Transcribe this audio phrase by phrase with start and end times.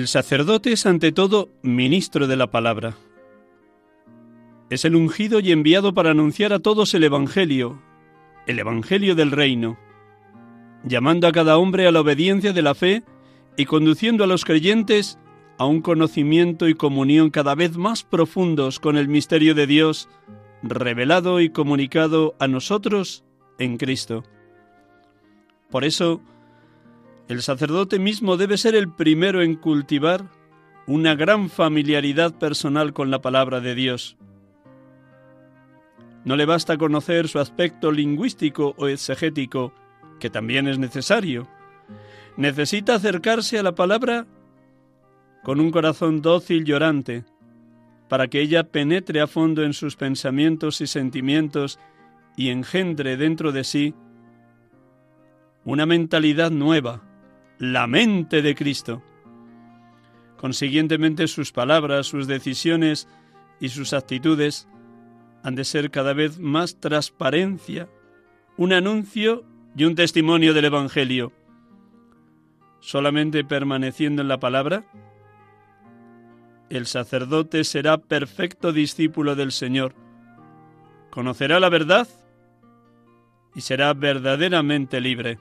[0.00, 2.96] El sacerdote es ante todo ministro de la palabra.
[4.70, 7.82] Es el ungido y enviado para anunciar a todos el Evangelio,
[8.46, 9.78] el Evangelio del reino,
[10.84, 13.02] llamando a cada hombre a la obediencia de la fe
[13.58, 15.18] y conduciendo a los creyentes
[15.58, 20.08] a un conocimiento y comunión cada vez más profundos con el misterio de Dios,
[20.62, 23.22] revelado y comunicado a nosotros
[23.58, 24.24] en Cristo.
[25.70, 26.22] Por eso,
[27.30, 30.24] el sacerdote mismo debe ser el primero en cultivar
[30.88, 34.16] una gran familiaridad personal con la palabra de Dios.
[36.24, 39.72] No le basta conocer su aspecto lingüístico o exegético,
[40.18, 41.46] que también es necesario.
[42.36, 44.26] Necesita acercarse a la palabra
[45.44, 47.24] con un corazón dócil y orante,
[48.08, 51.78] para que ella penetre a fondo en sus pensamientos y sentimientos
[52.36, 53.94] y engendre dentro de sí
[55.64, 57.04] una mentalidad nueva,
[57.60, 59.02] la mente de Cristo.
[60.38, 63.06] Consiguientemente sus palabras, sus decisiones
[63.60, 64.66] y sus actitudes
[65.42, 67.86] han de ser cada vez más transparencia,
[68.56, 69.44] un anuncio
[69.76, 71.32] y un testimonio del Evangelio.
[72.80, 74.86] Solamente permaneciendo en la palabra,
[76.70, 79.94] el sacerdote será perfecto discípulo del Señor,
[81.10, 82.08] conocerá la verdad
[83.54, 85.38] y será verdaderamente libre.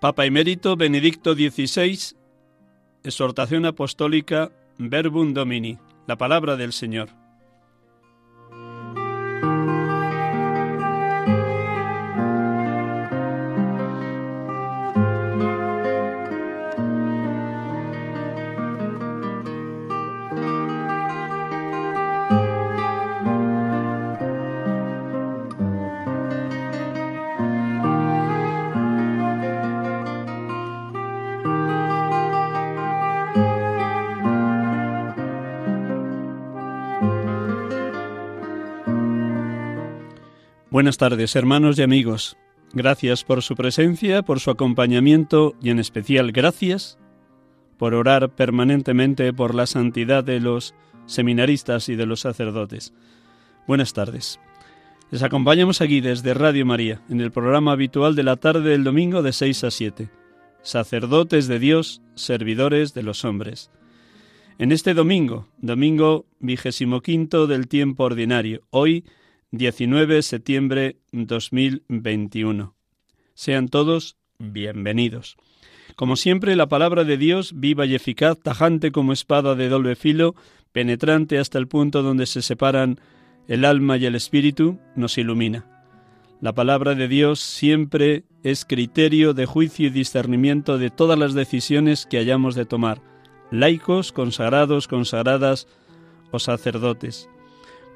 [0.00, 2.14] Papa Emérito Benedicto XVI,
[3.02, 5.76] exhortación apostólica Verbum Domini,
[6.06, 7.08] la palabra del Señor.
[40.88, 42.38] Buenas tardes, hermanos y amigos.
[42.72, 46.98] Gracias por su presencia, por su acompañamiento y en especial gracias
[47.76, 50.74] por orar permanentemente por la santidad de los
[51.04, 52.94] seminaristas y de los sacerdotes.
[53.66, 54.40] Buenas tardes.
[55.10, 59.20] Les acompañamos aquí desde Radio María, en el programa habitual de la tarde del domingo
[59.20, 60.08] de 6 a 7.
[60.62, 63.70] Sacerdotes de Dios, servidores de los hombres.
[64.56, 69.04] En este domingo, domingo vigésimo quinto del tiempo ordinario, hoy
[69.50, 72.74] 19 de septiembre 2021.
[73.32, 75.38] Sean todos bienvenidos.
[75.96, 80.34] Como siempre, la palabra de Dios, viva y eficaz, tajante como espada de doble filo,
[80.72, 83.00] penetrante hasta el punto donde se separan
[83.46, 85.64] el alma y el espíritu, nos ilumina.
[86.42, 92.04] La palabra de Dios siempre es criterio de juicio y discernimiento de todas las decisiones
[92.04, 93.00] que hayamos de tomar,
[93.50, 95.68] laicos, consagrados, consagradas
[96.32, 97.30] o sacerdotes,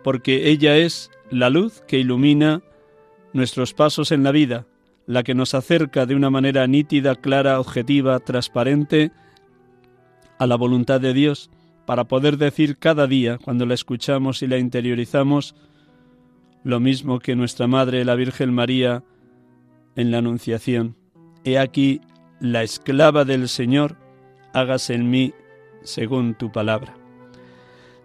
[0.02, 2.62] porque ella es la luz que ilumina
[3.32, 4.67] nuestros pasos en la vida,
[5.06, 9.11] la que nos acerca de una manera nítida, clara, objetiva, transparente
[10.38, 11.50] a la voluntad de Dios,
[11.87, 15.55] para poder decir cada día, cuando la escuchamos y la interiorizamos,
[16.64, 19.02] lo mismo que nuestra Madre, la Virgen María,
[19.96, 20.96] en la Anunciación.
[21.44, 22.02] He aquí
[22.40, 23.96] la esclava del Señor,
[24.52, 25.32] hágase en mí
[25.82, 26.94] según tu palabra.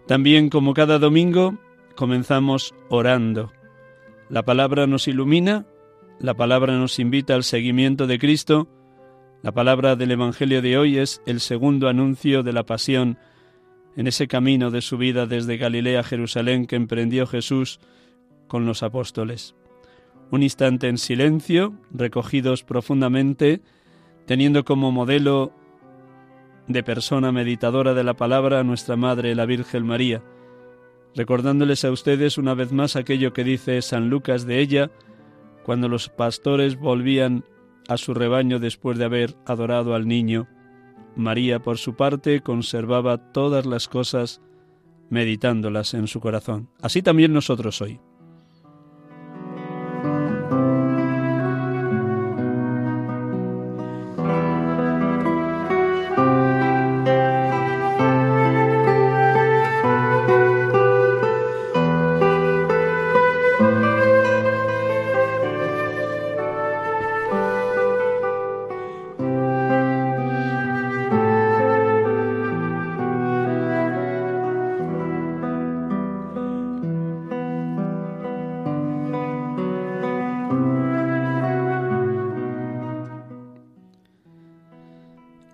[0.07, 1.57] También, como cada domingo,
[1.97, 3.51] comenzamos orando.
[4.29, 5.65] La palabra nos ilumina,
[6.19, 8.69] la palabra nos invita al seguimiento de Cristo,
[9.41, 13.17] la palabra del Evangelio de hoy es el segundo anuncio de la pasión
[13.95, 17.79] en ese camino de su vida desde Galilea a Jerusalén que emprendió Jesús
[18.47, 19.55] con los apóstoles.
[20.29, 23.61] Un instante en silencio, recogidos profundamente,
[24.25, 25.51] teniendo como modelo
[26.67, 30.21] de persona meditadora de la palabra a nuestra Madre, la Virgen María,
[31.15, 34.91] recordándoles a ustedes una vez más aquello que dice San Lucas de ella,
[35.63, 37.43] cuando los pastores volvían
[37.87, 40.47] a su rebaño después de haber adorado al niño.
[41.15, 44.41] María, por su parte, conservaba todas las cosas
[45.09, 46.69] meditándolas en su corazón.
[46.81, 47.99] Así también nosotros hoy.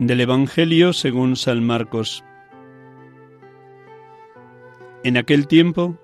[0.07, 2.25] Del Evangelio según San Marcos.
[5.05, 5.97] En aquel tiempo,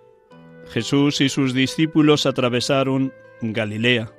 [0.70, 3.12] Jesús y sus discípulos atravesaron
[3.42, 4.14] Galilea.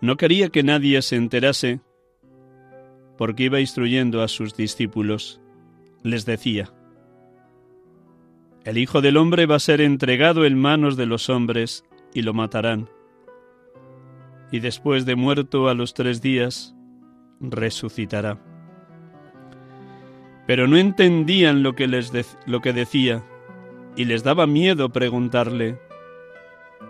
[0.00, 1.82] No quería que nadie se enterase,
[3.18, 5.42] porque iba instruyendo a sus discípulos.
[6.02, 6.72] Les decía,
[8.64, 11.84] El Hijo del Hombre va a ser entregado en manos de los hombres
[12.14, 12.88] y lo matarán.
[14.50, 16.74] Y después de muerto a los tres días,
[17.40, 18.38] resucitará.
[20.46, 22.12] Pero no entendían lo que, les
[22.46, 23.24] lo que decía
[23.96, 25.78] y les daba miedo preguntarle.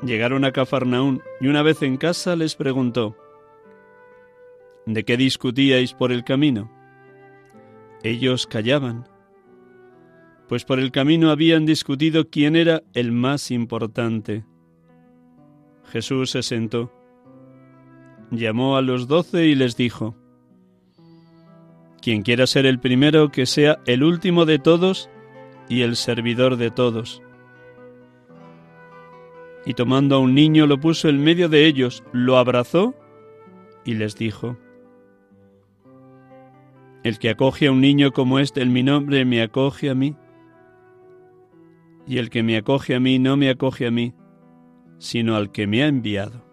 [0.03, 3.17] Llegaron a Cafarnaún y una vez en casa les preguntó,
[4.87, 6.71] ¿De qué discutíais por el camino?
[8.03, 9.09] Ellos callaban,
[10.49, 14.45] pues por el camino habían discutido quién era el más importante.
[15.85, 16.93] Jesús se sentó,
[18.31, 20.15] llamó a los doce y les dijo,
[22.01, 25.11] quien quiera ser el primero, que sea el último de todos
[25.69, 27.23] y el servidor de todos.
[29.67, 32.95] Y tomando a un niño lo puso en medio de ellos, lo abrazó
[33.85, 34.57] y les dijo,
[37.03, 40.17] El que acoge a un niño como este en mi nombre me acoge a mí,
[42.07, 44.15] y el que me acoge a mí no me acoge a mí,
[44.99, 46.48] sino al que me ha enviado.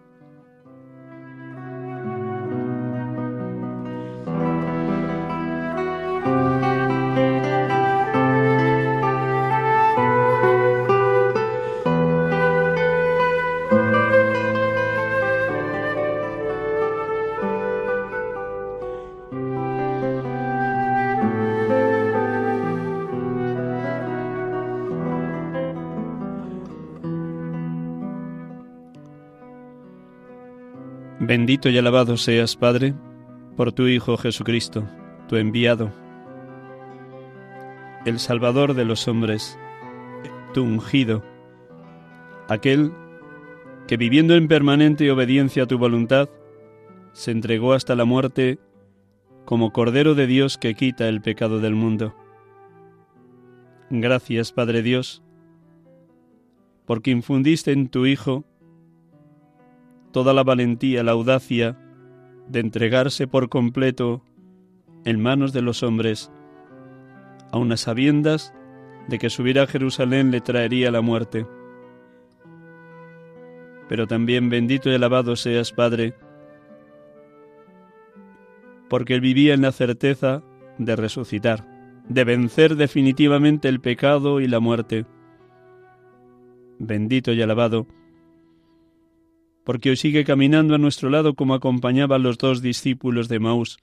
[31.26, 32.94] Bendito y alabado seas, Padre,
[33.56, 34.88] por tu Hijo Jesucristo,
[35.28, 35.92] tu enviado,
[38.04, 39.58] el Salvador de los hombres,
[40.54, 41.24] tu ungido,
[42.48, 42.92] aquel
[43.88, 46.28] que viviendo en permanente obediencia a tu voluntad,
[47.12, 48.60] se entregó hasta la muerte
[49.44, 52.14] como Cordero de Dios que quita el pecado del mundo.
[53.90, 55.24] Gracias, Padre Dios,
[56.84, 58.44] porque infundiste en tu Hijo
[60.16, 61.76] toda la valentía, la audacia
[62.48, 64.22] de entregarse por completo
[65.04, 66.32] en manos de los hombres,
[67.52, 68.54] a sabiendas
[69.08, 71.46] de que subir a Jerusalén le traería la muerte.
[73.90, 76.14] Pero también bendito y alabado seas, Padre,
[78.88, 80.42] porque él vivía en la certeza
[80.78, 81.68] de resucitar,
[82.08, 85.04] de vencer definitivamente el pecado y la muerte.
[86.78, 87.86] Bendito y alabado
[89.66, 93.78] porque hoy sigue caminando a nuestro lado como acompañaba a los dos discípulos de Maús,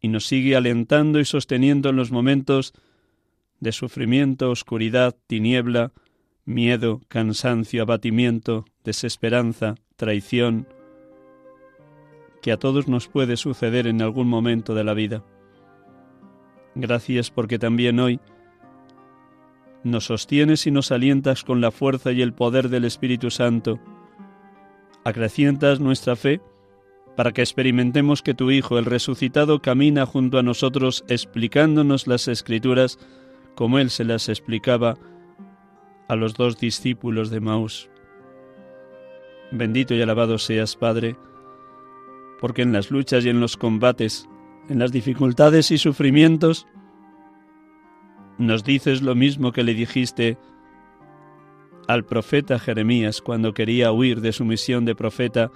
[0.00, 2.72] y nos sigue alentando y sosteniendo en los momentos
[3.58, 5.90] de sufrimiento, oscuridad, tiniebla,
[6.44, 10.68] miedo, cansancio, abatimiento, desesperanza, traición,
[12.40, 15.24] que a todos nos puede suceder en algún momento de la vida.
[16.76, 18.20] Gracias porque también hoy
[19.82, 23.80] nos sostienes y nos alientas con la fuerza y el poder del Espíritu Santo.
[25.06, 26.40] Acrecientas nuestra fe
[27.16, 32.98] para que experimentemos que tu Hijo, el resucitado, camina junto a nosotros explicándonos las escrituras
[33.54, 34.98] como Él se las explicaba
[36.08, 37.88] a los dos discípulos de Maús.
[39.52, 41.16] Bendito y alabado seas, Padre,
[42.40, 44.28] porque en las luchas y en los combates,
[44.68, 46.66] en las dificultades y sufrimientos,
[48.38, 50.36] nos dices lo mismo que le dijiste
[51.88, 55.50] al profeta Jeremías cuando quería huir de su misión de profeta,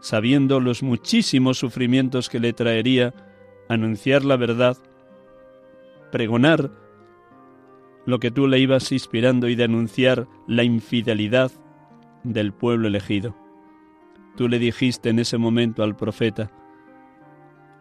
[0.00, 3.14] sabiendo los muchísimos sufrimientos que le traería
[3.68, 4.76] anunciar la verdad,
[6.10, 6.70] pregonar
[8.04, 11.52] lo que tú le ibas inspirando y denunciar la infidelidad
[12.24, 13.36] del pueblo elegido.
[14.36, 16.50] Tú le dijiste en ese momento al profeta,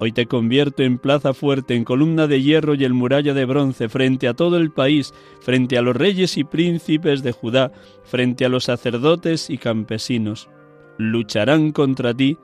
[0.03, 3.87] Hoy te convierto en plaza fuerte, en columna de hierro y en muralla de bronce,
[3.87, 7.71] frente a todo el país, frente a los reyes y príncipes de Judá,
[8.03, 10.49] frente a los sacerdotes y campesinos.
[10.97, 12.39] Lucharán contra ti,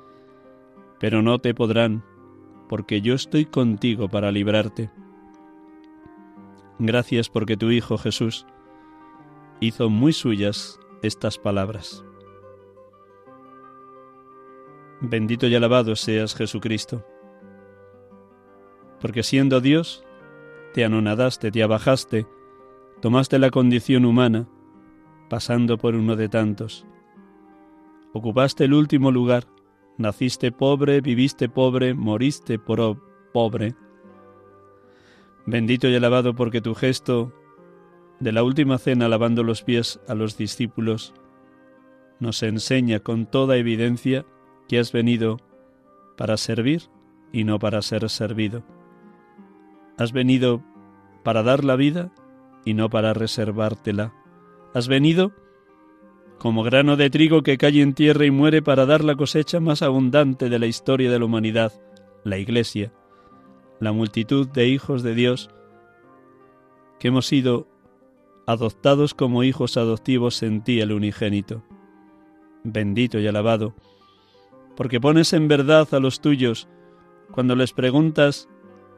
[0.99, 2.03] pero no te podrán,
[2.69, 4.91] porque yo estoy contigo para librarte.
[6.77, 8.45] Gracias porque tu Hijo Jesús
[9.61, 12.05] hizo muy suyas estas palabras.
[15.01, 17.03] Bendito y alabado seas Jesucristo
[18.99, 20.03] porque siendo Dios,
[20.73, 22.27] te anonadaste, te abajaste,
[23.01, 24.47] tomaste la condición humana,
[25.29, 26.85] pasando por uno de tantos.
[28.13, 29.45] Ocupaste el último lugar,
[29.97, 32.97] naciste pobre, viviste pobre, moriste por
[33.31, 33.75] pobre.
[35.45, 37.33] Bendito y alabado porque tu gesto
[38.19, 41.13] de la última cena lavando los pies a los discípulos
[42.19, 44.25] nos enseña con toda evidencia
[44.67, 45.37] que has venido
[46.17, 46.83] para servir
[47.31, 48.63] y no para ser servido.
[49.97, 50.61] Has venido
[51.23, 52.11] para dar la vida
[52.65, 54.13] y no para reservártela.
[54.73, 55.31] Has venido
[56.37, 59.81] como grano de trigo que cae en tierra y muere para dar la cosecha más
[59.81, 61.73] abundante de la historia de la humanidad,
[62.23, 62.93] la Iglesia,
[63.79, 65.49] la multitud de hijos de Dios
[66.99, 67.67] que hemos sido
[68.45, 71.63] adoptados como hijos adoptivos en ti el unigénito.
[72.63, 73.75] Bendito y alabado,
[74.75, 76.67] porque pones en verdad a los tuyos
[77.31, 78.49] cuando les preguntas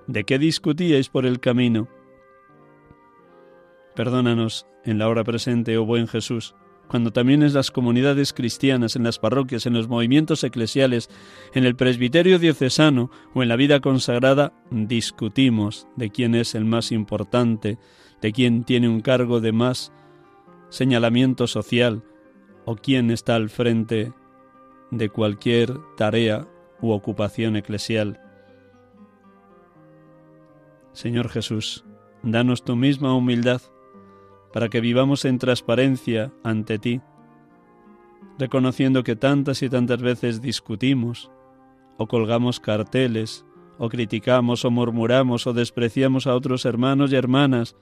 [0.10, 1.88] ¿De qué discutíais por el camino?
[3.96, 6.56] Perdónanos en la hora presente, oh buen Jesús,
[6.88, 11.12] cuando también en las comunidades cristianas, en las parroquias, en los movimientos eclesiales,
[11.54, 16.92] en el presbiterio diocesano o en la vida consagrada, discutimos de quién es el más
[16.92, 17.78] importante,
[18.20, 19.92] de quién tiene un cargo de más
[20.70, 22.02] señalamiento social
[22.66, 24.12] o quién está al frente
[24.90, 26.48] de cualquier tarea
[26.82, 28.20] u ocupación eclesial.
[30.94, 31.86] Señor Jesús,
[32.24, 33.62] danos tu misma humildad
[34.54, 37.02] para que vivamos en transparencia ante ti,
[38.38, 41.32] reconociendo que tantas y tantas veces discutimos,
[41.98, 43.46] o colgamos carteles,
[43.78, 47.76] o criticamos, o murmuramos, o despreciamos a otros hermanos y hermanas,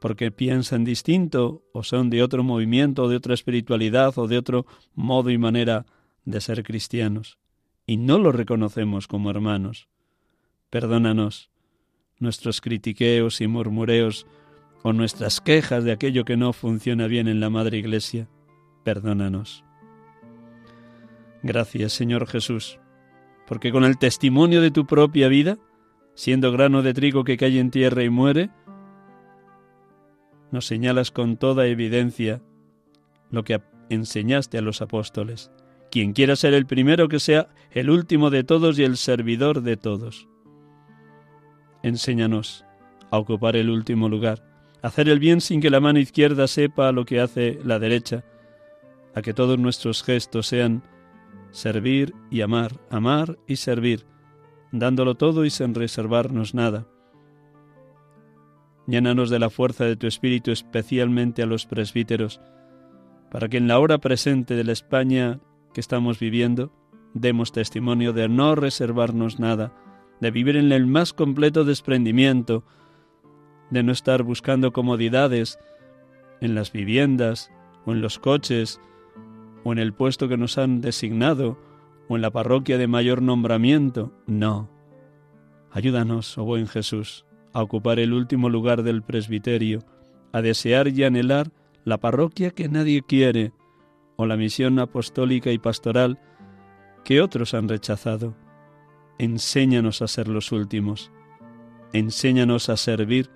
[0.00, 4.66] porque piensan distinto, o son de otro movimiento, o de otra espiritualidad, o de otro
[4.94, 5.86] modo y manera
[6.24, 7.38] de ser cristianos,
[7.86, 9.88] y no lo reconocemos como hermanos.
[10.70, 11.50] Perdónanos
[12.18, 14.26] nuestros critiqueos y murmureos
[14.82, 18.28] o nuestras quejas de aquello que no funciona bien en la Madre Iglesia,
[18.84, 19.64] perdónanos.
[21.42, 22.78] Gracias, Señor Jesús,
[23.46, 25.58] porque con el testimonio de tu propia vida,
[26.14, 28.50] siendo grano de trigo que cae en tierra y muere,
[30.50, 32.40] nos señalas con toda evidencia
[33.30, 35.50] lo que enseñaste a los apóstoles.
[35.90, 39.76] Quien quiera ser el primero, que sea el último de todos y el servidor de
[39.76, 40.28] todos.
[41.86, 42.64] Enséñanos
[43.12, 44.42] a ocupar el último lugar,
[44.82, 48.24] a hacer el bien sin que la mano izquierda sepa lo que hace la derecha,
[49.14, 50.82] a que todos nuestros gestos sean
[51.52, 54.04] servir y amar, amar y servir,
[54.72, 56.88] dándolo todo y sin reservarnos nada.
[58.88, 62.40] Llénanos de la fuerza de tu Espíritu, especialmente a los presbíteros,
[63.30, 65.38] para que en la hora presente de la España
[65.72, 66.72] que estamos viviendo
[67.14, 69.72] demos testimonio de no reservarnos nada,
[70.20, 72.64] de vivir en el más completo desprendimiento,
[73.70, 75.58] de no estar buscando comodidades
[76.40, 77.50] en las viviendas
[77.84, 78.80] o en los coches
[79.64, 81.58] o en el puesto que nos han designado
[82.08, 84.12] o en la parroquia de mayor nombramiento.
[84.26, 84.70] No.
[85.72, 89.80] Ayúdanos, oh buen Jesús, a ocupar el último lugar del presbiterio,
[90.32, 91.50] a desear y anhelar
[91.84, 93.52] la parroquia que nadie quiere,
[94.16, 96.18] o la misión apostólica y pastoral
[97.04, 98.34] que otros han rechazado.
[99.18, 101.10] Enséñanos a ser los últimos.
[101.92, 103.30] Enséñanos a servir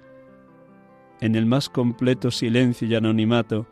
[1.20, 3.66] en el más completo silencio y anonimato,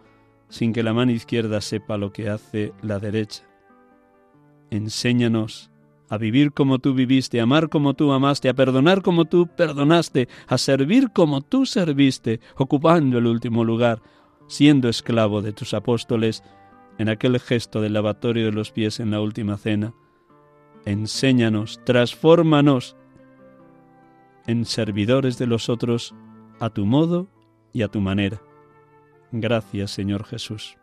[0.49, 3.45] sin que la mano izquierda sepa lo que hace la derecha.
[4.71, 5.71] Enséñanos
[6.09, 10.29] a vivir como tú viviste, a amar como tú amaste, a perdonar como tú perdonaste,
[10.47, 14.01] a servir como tú serviste, ocupando el último lugar,
[14.47, 16.43] siendo esclavo de tus apóstoles
[16.97, 19.93] en aquel gesto del lavatorio de los pies en la última cena.
[20.85, 22.97] Enséñanos, transfórmanos
[24.47, 26.15] en servidores de los otros
[26.61, 27.29] a tu modo
[27.73, 28.41] y a tu manera.
[29.31, 30.77] Gracias, Señor Jesús.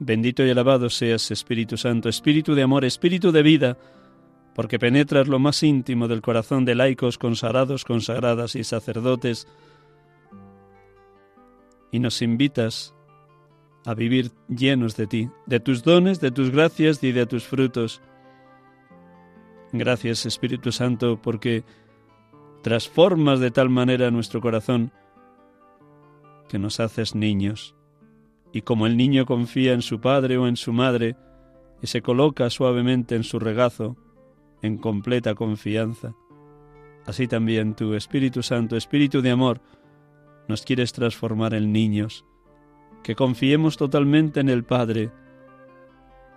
[0.00, 3.78] Bendito y alabado seas, Espíritu Santo, Espíritu de amor, Espíritu de vida,
[4.54, 9.46] porque penetras lo más íntimo del corazón de laicos consagrados, consagradas y sacerdotes,
[11.90, 12.94] y nos invitas
[13.88, 18.02] a vivir llenos de ti, de tus dones, de tus gracias y de tus frutos.
[19.72, 21.64] Gracias, Espíritu Santo, porque
[22.62, 24.92] transformas de tal manera nuestro corazón
[26.50, 27.74] que nos haces niños.
[28.52, 31.16] Y como el niño confía en su padre o en su madre
[31.80, 33.96] y se coloca suavemente en su regazo,
[34.60, 36.14] en completa confianza,
[37.06, 39.62] así también tu Espíritu Santo, Espíritu de amor,
[40.46, 42.26] nos quieres transformar en niños,
[43.02, 45.10] que confiemos totalmente en el Padre,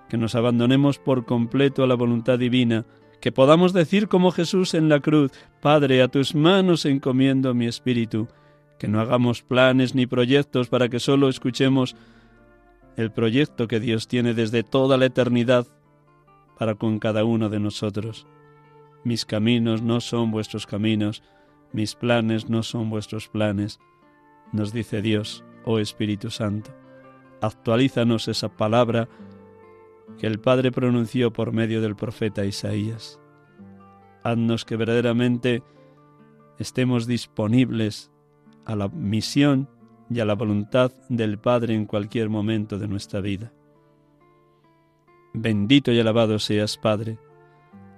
[0.09, 2.85] que nos abandonemos por completo a la voluntad divina,
[3.21, 8.27] que podamos decir como Jesús en la cruz, Padre, a tus manos encomiendo mi espíritu,
[8.79, 11.95] que no hagamos planes ni proyectos para que solo escuchemos
[12.97, 15.67] el proyecto que Dios tiene desde toda la eternidad
[16.57, 18.27] para con cada uno de nosotros.
[19.03, 21.23] Mis caminos no son vuestros caminos,
[21.73, 23.79] mis planes no son vuestros planes,
[24.51, 26.71] nos dice Dios, oh Espíritu Santo.
[27.41, 29.09] Actualízanos esa palabra
[30.17, 33.19] que el Padre pronunció por medio del profeta Isaías.
[34.23, 35.63] Haznos que verdaderamente
[36.59, 38.11] estemos disponibles
[38.65, 39.67] a la misión
[40.09, 43.51] y a la voluntad del Padre en cualquier momento de nuestra vida.
[45.33, 47.17] Bendito y alabado seas Padre,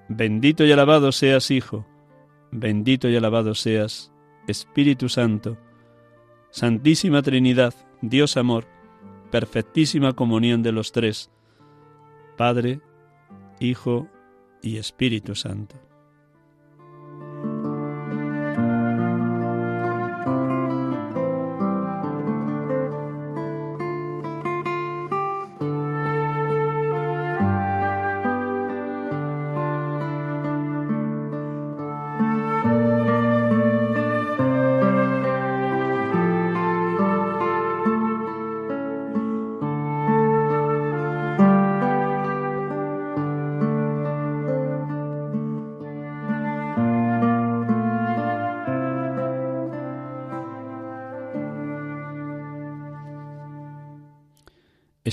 [0.07, 1.85] bendito y alabado seas Hijo,
[2.51, 4.11] bendito y alabado seas
[4.47, 5.57] Espíritu Santo,
[6.53, 8.67] Santísima Trinidad, Dios Amor,
[9.31, 11.31] perfectísima comunión de los tres,
[12.37, 12.79] Padre,
[13.59, 14.07] Hijo
[14.61, 15.75] y Espíritu Santo.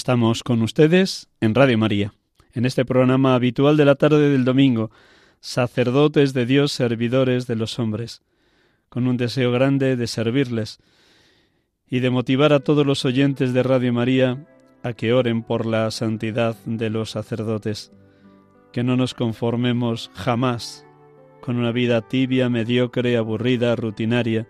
[0.00, 2.14] Estamos con ustedes en Radio María,
[2.54, 4.90] en este programa habitual de la tarde del domingo,
[5.40, 8.22] sacerdotes de Dios, servidores de los hombres,
[8.88, 10.78] con un deseo grande de servirles
[11.86, 14.46] y de motivar a todos los oyentes de Radio María
[14.82, 17.92] a que oren por la santidad de los sacerdotes,
[18.72, 20.86] que no nos conformemos jamás
[21.42, 24.48] con una vida tibia, mediocre, aburrida, rutinaria,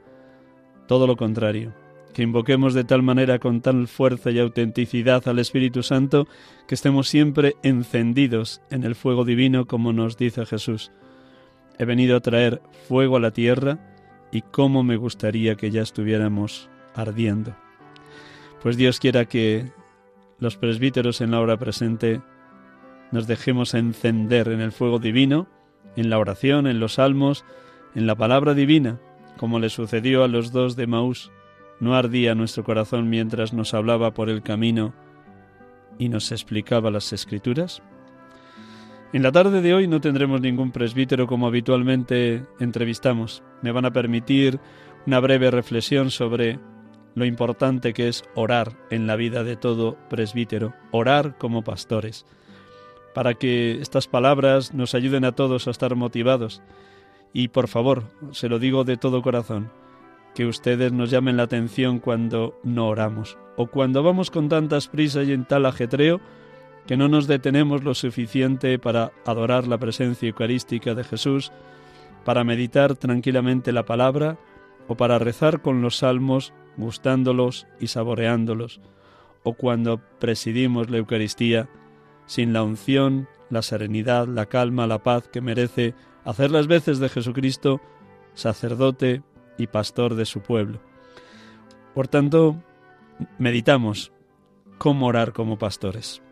[0.87, 1.80] todo lo contrario
[2.13, 6.27] que invoquemos de tal manera con tal fuerza y autenticidad al Espíritu Santo
[6.67, 10.91] que estemos siempre encendidos en el fuego divino como nos dice Jesús.
[11.79, 13.79] He venido a traer fuego a la tierra
[14.33, 17.57] y cómo me gustaría que ya estuviéramos ardiendo.
[18.63, 19.71] Pues Dios quiera que
[20.39, 22.21] los presbíteros en la hora presente
[23.13, 25.49] nos dejemos encender en el fuego divino,
[25.97, 27.45] en la oración, en los salmos,
[27.95, 29.01] en la palabra divina,
[29.37, 31.33] como le sucedió a los dos de Maús
[31.81, 34.93] ¿No ardía nuestro corazón mientras nos hablaba por el camino
[35.99, 37.83] y nos explicaba las escrituras?
[39.15, 43.43] En la tarde de hoy no tendremos ningún presbítero como habitualmente entrevistamos.
[43.63, 44.61] Me van a permitir
[45.07, 46.61] una breve reflexión sobre
[47.15, 52.27] lo importante que es orar en la vida de todo presbítero, orar como pastores,
[53.15, 56.63] para que estas palabras nos ayuden a todos a estar motivados.
[57.33, 59.71] Y por favor, se lo digo de todo corazón,
[60.35, 65.27] que ustedes nos llamen la atención cuando no oramos o cuando vamos con tantas prisas
[65.27, 66.21] y en tal ajetreo
[66.87, 71.53] que no nos detenemos lo suficiente para adorar la presencia eucarística de Jesús,
[72.25, 74.39] para meditar tranquilamente la palabra
[74.89, 78.81] o para rezar con los salmos gustándolos y saboreándolos,
[79.43, 81.69] o cuando presidimos la Eucaristía
[82.27, 87.09] sin la unción, la serenidad, la calma, la paz que merece hacer las veces de
[87.09, 87.81] Jesucristo,
[88.35, 89.23] sacerdote
[89.61, 90.81] y pastor de su pueblo.
[91.95, 92.57] Por tanto,
[93.39, 94.13] meditamos
[94.79, 96.23] cómo orar como pastores.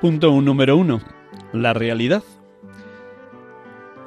[0.00, 1.00] Punto número uno.
[1.52, 2.22] La realidad.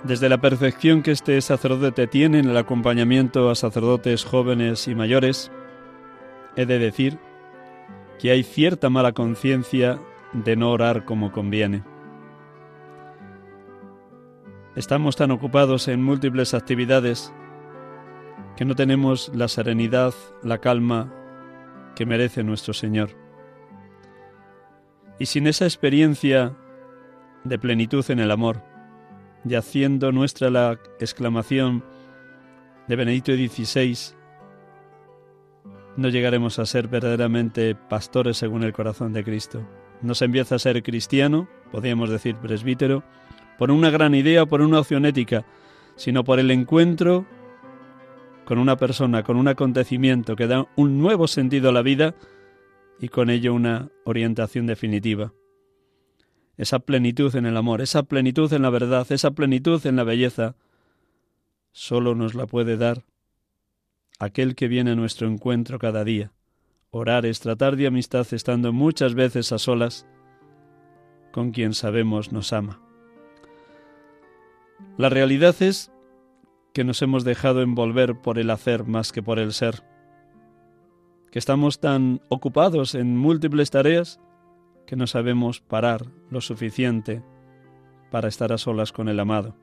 [0.06, 5.51] Desde la perfección que este sacerdote tiene en el acompañamiento a sacerdotes jóvenes y mayores,
[6.56, 7.19] he de decir
[8.19, 9.99] que hay cierta mala conciencia
[10.32, 11.84] de no orar como conviene.
[14.77, 17.34] Estamos tan ocupados en múltiples actividades
[18.56, 21.13] que no tenemos la serenidad, la calma
[21.97, 23.20] que merece nuestro Señor.
[25.21, 26.57] Y sin esa experiencia
[27.43, 28.63] de plenitud en el amor,
[29.47, 31.84] y haciendo nuestra la exclamación
[32.88, 34.15] de Benedicto XVI,
[35.95, 39.62] no llegaremos a ser verdaderamente pastores según el corazón de Cristo.
[40.01, 43.03] No se empieza a ser cristiano, podríamos decir presbítero,
[43.60, 45.45] por una gran idea por una opción ética,
[45.97, 47.27] sino por el encuentro
[48.43, 52.15] con una persona, con un acontecimiento que da un nuevo sentido a la vida
[53.01, 55.33] y con ello una orientación definitiva.
[56.55, 60.55] Esa plenitud en el amor, esa plenitud en la verdad, esa plenitud en la belleza,
[61.71, 63.03] solo nos la puede dar
[64.19, 66.31] aquel que viene a nuestro encuentro cada día.
[66.91, 70.05] Orar es tratar de amistad estando muchas veces a solas
[71.31, 72.81] con quien sabemos nos ama.
[74.97, 75.91] La realidad es
[76.71, 79.83] que nos hemos dejado envolver por el hacer más que por el ser
[81.32, 84.20] que estamos tan ocupados en múltiples tareas
[84.86, 87.24] que no sabemos parar lo suficiente
[88.12, 89.56] para estar a solas con el amado.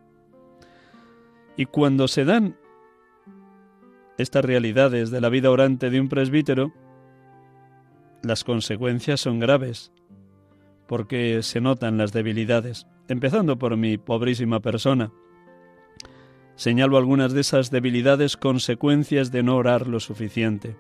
[1.57, 2.57] Y cuando se dan
[4.17, 6.73] estas realidades de la vida orante de un presbítero,
[8.23, 9.93] las consecuencias son graves,
[10.87, 15.13] porque se notan las debilidades, empezando por mi pobrísima persona.
[16.57, 20.77] Señalo algunas de esas debilidades consecuencias de no orar lo suficiente.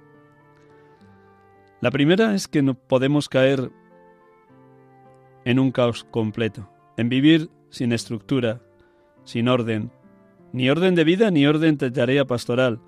[1.80, 3.70] La primera es que no podemos caer
[5.44, 8.60] en un caos completo, en vivir sin estructura,
[9.24, 9.92] sin orden,
[10.52, 12.80] ni orden de vida ni orden de tarea pastoral,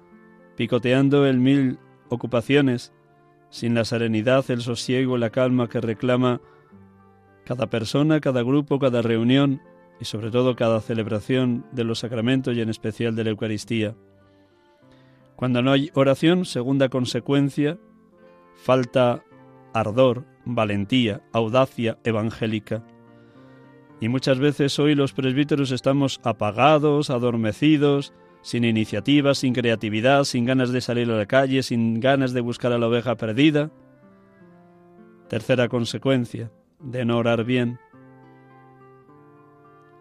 [0.56, 2.92] picoteando en mil ocupaciones,
[3.50, 6.40] sin la serenidad, el sosiego, la calma que reclama
[7.44, 9.60] cada persona, cada grupo, cada reunión
[10.00, 13.94] y sobre todo cada celebración de los sacramentos y en especial de la Eucaristía.
[15.36, 17.78] Cuando no hay oración, segunda consecuencia,
[18.62, 19.24] falta
[19.72, 22.84] ardor, valentía, audacia evangélica.
[24.00, 30.72] Y muchas veces hoy los presbíteros estamos apagados, adormecidos, sin iniciativa, sin creatividad, sin ganas
[30.72, 33.70] de salir a la calle, sin ganas de buscar a la oveja perdida.
[35.28, 37.78] Tercera consecuencia de no orar bien.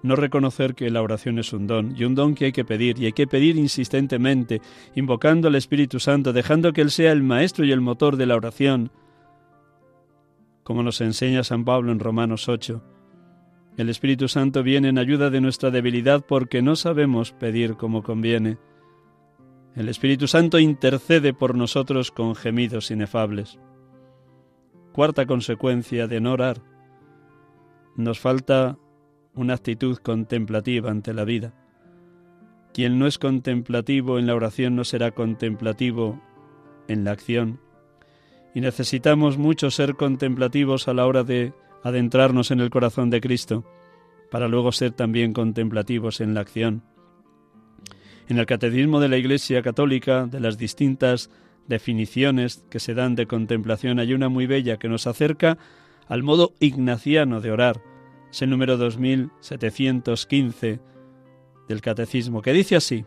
[0.02, 3.00] No reconocer que la oración es un don, y un don que hay que pedir,
[3.00, 4.62] y hay que pedir insistentemente,
[4.96, 8.36] invocando al Espíritu Santo, dejando que Él sea el maestro y el motor de la
[8.36, 8.92] oración,
[10.64, 12.82] como nos enseña San Pablo en Romanos 8.
[13.76, 18.58] El Espíritu Santo viene en ayuda de nuestra debilidad porque no sabemos pedir como conviene.
[19.76, 23.58] El Espíritu Santo intercede por nosotros con gemidos inefables.
[24.92, 26.62] Cuarta consecuencia de no orar.
[27.96, 28.78] Nos falta
[29.34, 31.54] una actitud contemplativa ante la vida.
[32.74, 36.22] Quien no es contemplativo en la oración no será contemplativo
[36.88, 37.60] en la acción.
[38.54, 43.64] Y necesitamos mucho ser contemplativos a la hora de adentrarnos en el corazón de Cristo,
[44.32, 46.84] para luego ser también contemplativos en la acción.
[48.28, 51.32] En el Catecismo de la Iglesia Católica, de las distintas
[51.68, 55.58] definiciones que se dan de contemplación, hay una muy bella que nos acerca
[56.08, 57.82] al modo ignaciano de orar,
[58.32, 60.80] es el número 2715
[61.68, 63.06] del Catecismo, que dice así,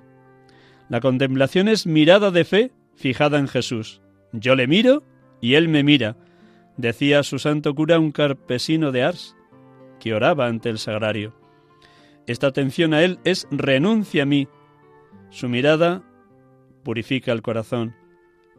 [0.88, 4.02] la contemplación es mirada de fe fijada en Jesús.
[4.32, 5.02] Yo le miro
[5.40, 6.16] y él me mira,
[6.76, 9.36] decía su santo cura un carpesino de Ars,
[10.00, 11.34] que oraba ante el sagrario.
[12.26, 14.48] Esta atención a él es renuncia a mí.
[15.30, 16.02] Su mirada
[16.82, 17.94] purifica el corazón.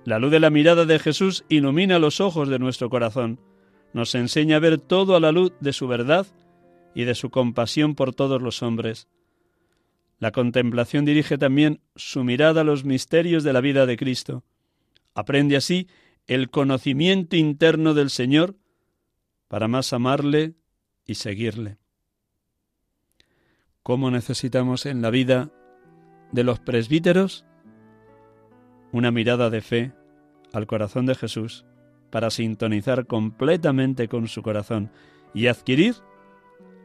[0.06, 3.40] La luz de la mirada de Jesús ilumina los ojos de nuestro corazón.
[3.94, 6.26] Nos enseña a ver todo a la luz de su verdad
[6.96, 9.08] y de su compasión por todos los hombres.
[10.20, 14.44] La contemplación dirige también su mirada a los misterios de la vida de Cristo.
[15.16, 15.88] Aprende así
[16.28, 18.56] el conocimiento interno del Señor
[19.48, 20.54] para más amarle
[21.06, 21.78] y seguirle.
[23.84, 25.52] ¿Cómo necesitamos en la vida
[26.32, 27.44] de los presbíteros?
[28.94, 29.92] Una mirada de fe
[30.54, 31.66] al corazón de Jesús
[32.10, 34.92] para sintonizar completamente con su corazón
[35.34, 35.96] y adquirir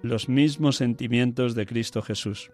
[0.03, 2.51] los mismos sentimientos de Cristo Jesús.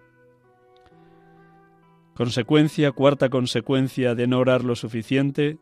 [2.15, 5.59] Consecuencia, cuarta consecuencia de no orar lo suficiente,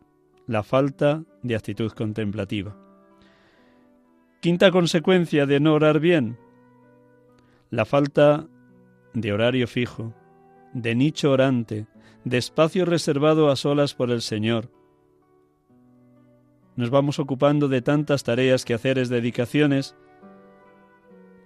[0.47, 2.77] la falta de actitud contemplativa.
[4.41, 6.37] Quinta consecuencia de no orar bien,
[7.71, 8.49] la falta
[9.15, 10.13] de horario fijo,
[10.75, 11.87] de nicho orante,
[12.25, 14.71] de espacio reservado a solas por el Señor.
[16.77, 19.97] Nos vamos ocupando de tantas tareas, quehaceres, dedicaciones,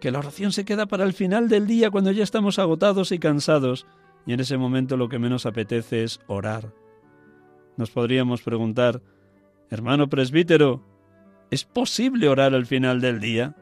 [0.06, 3.18] que la oración se queda para el final del día cuando ya estamos agotados y
[3.18, 3.88] cansados,
[4.24, 6.72] y en ese momento lo que menos apetece es orar.
[7.76, 9.02] Nos podríamos preguntar,
[9.68, 10.84] hermano presbítero,
[11.50, 13.56] ¿Es posible orar al final del día?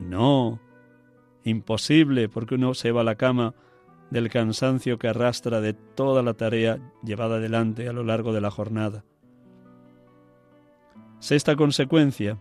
[0.00, 0.58] No,
[1.44, 3.54] imposible, porque uno se va a la cama
[4.10, 8.50] del cansancio que arrastra de toda la tarea llevada adelante a lo largo de la
[8.50, 9.04] jornada.
[11.20, 12.40] Sexta consecuencia,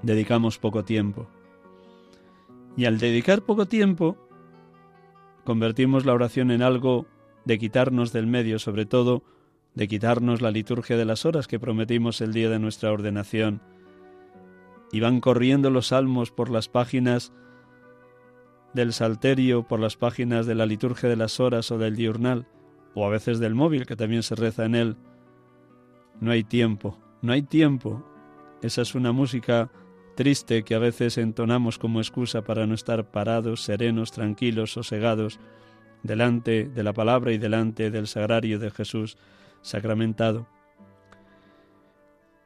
[0.00, 1.28] dedicamos poco tiempo.
[2.76, 4.16] Y al dedicar poco tiempo,
[5.44, 7.06] convertimos la oración en algo
[7.44, 9.22] de quitarnos del medio, sobre todo
[9.74, 13.60] de quitarnos la liturgia de las horas que prometimos el día de nuestra ordenación.
[14.92, 17.32] Y van corriendo los salmos por las páginas
[18.72, 22.46] del salterio, por las páginas de la liturgia de las horas o del diurnal,
[22.94, 24.96] o a veces del móvil, que también se reza en él.
[26.20, 28.04] No hay tiempo, no hay tiempo.
[28.62, 29.70] Esa es una música
[30.14, 35.38] triste que a veces entonamos como excusa para no estar parados, serenos, tranquilos, sosegados,
[36.02, 39.16] delante de la palabra y delante del sagrario de Jesús
[39.62, 40.46] sacramentado.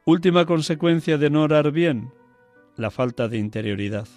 [0.05, 2.13] Última consecuencia de no orar bien,
[2.77, 4.09] la falta de interioridad.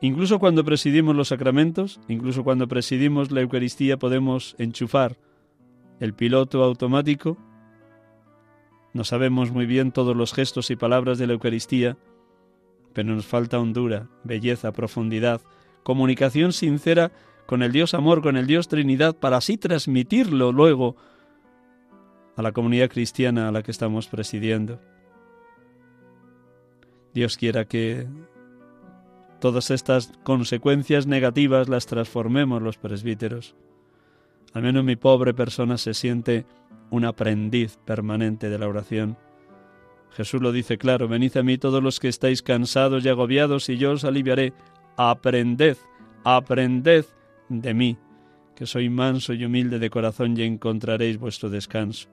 [0.00, 5.16] Incluso cuando presidimos los sacramentos, incluso cuando presidimos la Eucaristía, podemos enchufar
[6.00, 7.38] el piloto automático.
[8.94, 11.98] No sabemos muy bien todos los gestos y palabras de la Eucaristía,
[12.92, 15.40] pero nos falta hondura, belleza, profundidad,
[15.82, 17.10] comunicación sincera
[17.46, 20.94] con el Dios amor, con el Dios Trinidad, para así transmitirlo luego
[22.36, 24.80] a la comunidad cristiana a la que estamos presidiendo.
[27.12, 28.06] Dios quiera que
[29.40, 33.56] todas estas consecuencias negativas las transformemos los presbíteros.
[34.54, 36.46] Al menos mi pobre persona se siente
[36.90, 39.18] un aprendiz permanente de la oración.
[40.12, 43.76] Jesús lo dice claro, venid a mí todos los que estáis cansados y agobiados y
[43.76, 44.52] yo os aliviaré.
[44.96, 45.76] Aprended,
[46.24, 47.04] aprended
[47.48, 47.98] de mí,
[48.54, 52.08] que soy manso y humilde de corazón y encontraréis vuestro descanso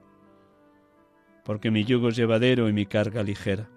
[1.44, 3.68] porque mi yugo es llevadero y mi carga ligera.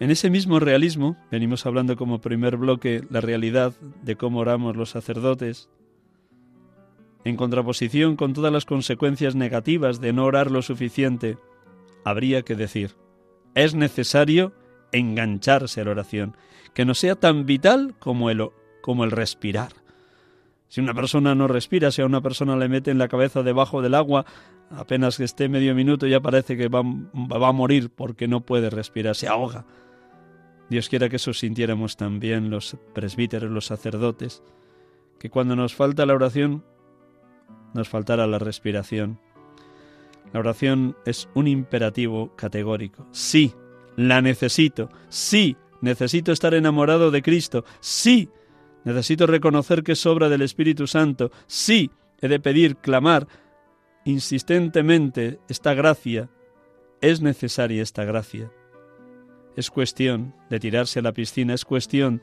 [0.00, 4.90] En ese mismo realismo, venimos hablando como primer bloque la realidad de cómo oramos los
[4.90, 5.70] sacerdotes,
[7.24, 11.36] en contraposición con todas las consecuencias negativas de no orar lo suficiente,
[12.04, 12.96] habría que decir,
[13.54, 14.52] es necesario
[14.92, 16.36] engancharse a la oración,
[16.74, 18.48] que no sea tan vital como el,
[18.80, 19.72] como el respirar.
[20.68, 23.80] Si una persona no respira, si a una persona le mete en la cabeza debajo
[23.80, 24.26] del agua
[24.70, 28.68] Apenas que esté medio minuto ya parece que va, va, a morir porque no puede
[28.68, 29.64] respirar, se ahoga.
[30.68, 34.42] Dios quiera que eso sintiéramos también los presbíteros, los sacerdotes,
[35.18, 36.64] que cuando nos falta la oración,
[37.74, 39.18] nos faltará la respiración.
[40.32, 43.06] La oración es un imperativo categórico.
[43.12, 43.54] Sí,
[43.96, 44.90] la necesito.
[45.08, 47.64] Sí, necesito estar enamorado de Cristo.
[47.80, 48.28] Sí,
[48.84, 51.30] necesito reconocer que es obra del Espíritu Santo.
[51.46, 53.26] Sí, he de pedir, clamar,
[54.04, 56.30] insistentemente esta gracia,
[57.00, 58.50] es necesaria esta gracia.
[59.56, 62.22] Es cuestión de tirarse a la piscina, es cuestión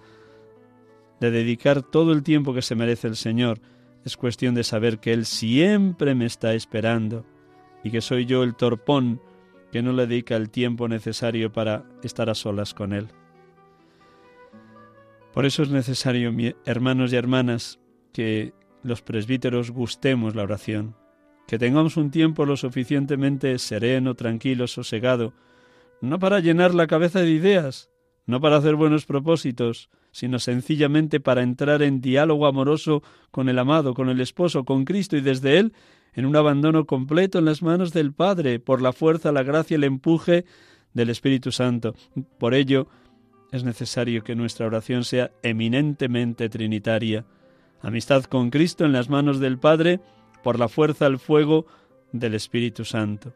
[1.19, 3.59] de dedicar todo el tiempo que se merece el Señor,
[4.05, 7.25] es cuestión de saber que Él siempre me está esperando
[7.83, 9.19] y que soy yo el torpón
[9.71, 13.07] que no le dedica el tiempo necesario para estar a solas con Él.
[15.33, 16.33] Por eso es necesario,
[16.65, 17.79] hermanos y hermanas,
[18.13, 20.95] que los presbíteros gustemos la oración,
[21.47, 25.33] que tengamos un tiempo lo suficientemente sereno, tranquilo, sosegado,
[25.99, 27.89] no para llenar la cabeza de ideas,
[28.27, 33.93] no para hacer buenos propósitos, sino sencillamente para entrar en diálogo amoroso con el amado,
[33.93, 35.73] con el esposo, con Cristo y desde Él
[36.13, 39.83] en un abandono completo en las manos del Padre, por la fuerza, la gracia, el
[39.83, 40.45] empuje
[40.93, 41.95] del Espíritu Santo.
[42.37, 42.87] Por ello,
[43.51, 47.25] es necesario que nuestra oración sea eminentemente trinitaria.
[47.81, 49.99] Amistad con Cristo en las manos del Padre
[50.43, 51.65] por la fuerza al fuego
[52.13, 53.33] del Espíritu Santo.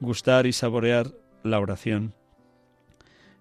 [0.00, 1.06] Gustar y saborear
[1.42, 2.12] la oración.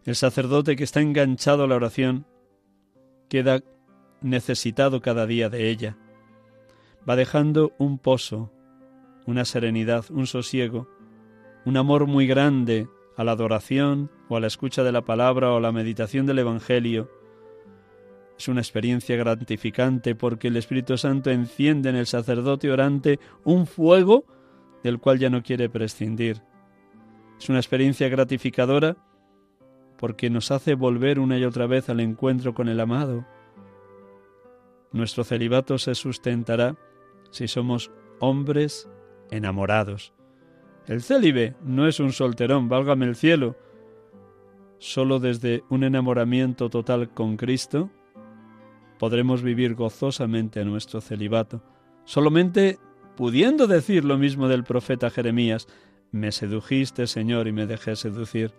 [0.06, 2.28] El sacerdote que está enganchado a la oración
[3.28, 3.64] queda
[4.22, 5.98] necesitado cada día de ella.
[7.10, 8.52] Va dejando un pozo,
[9.26, 10.88] una serenidad, un sosiego,
[11.66, 12.88] un amor muy grande
[13.18, 16.38] a la adoración o a la escucha de la palabra o a la meditación del
[16.38, 17.10] Evangelio.
[18.38, 24.26] Es una experiencia gratificante porque el Espíritu Santo enciende en el sacerdote orante un fuego
[24.84, 26.44] del cual ya no quiere prescindir.
[27.40, 28.98] Es una experiencia gratificadora
[30.06, 33.26] porque nos hace volver una y otra vez al encuentro con el amado.
[34.92, 36.76] Nuestro celibato se sustentará
[37.32, 37.90] si somos
[38.20, 38.88] hombres
[39.32, 40.14] enamorados.
[40.86, 43.56] El célibe no es un solterón, válgame el cielo.
[44.78, 47.90] Solo desde un enamoramiento total con Cristo
[49.00, 51.64] podremos vivir gozosamente nuestro celibato.
[52.04, 52.78] Solamente
[53.16, 55.68] pudiendo decir lo mismo del profeta Jeremías,
[56.12, 58.54] me sedujiste, Señor, y me dejé seducir.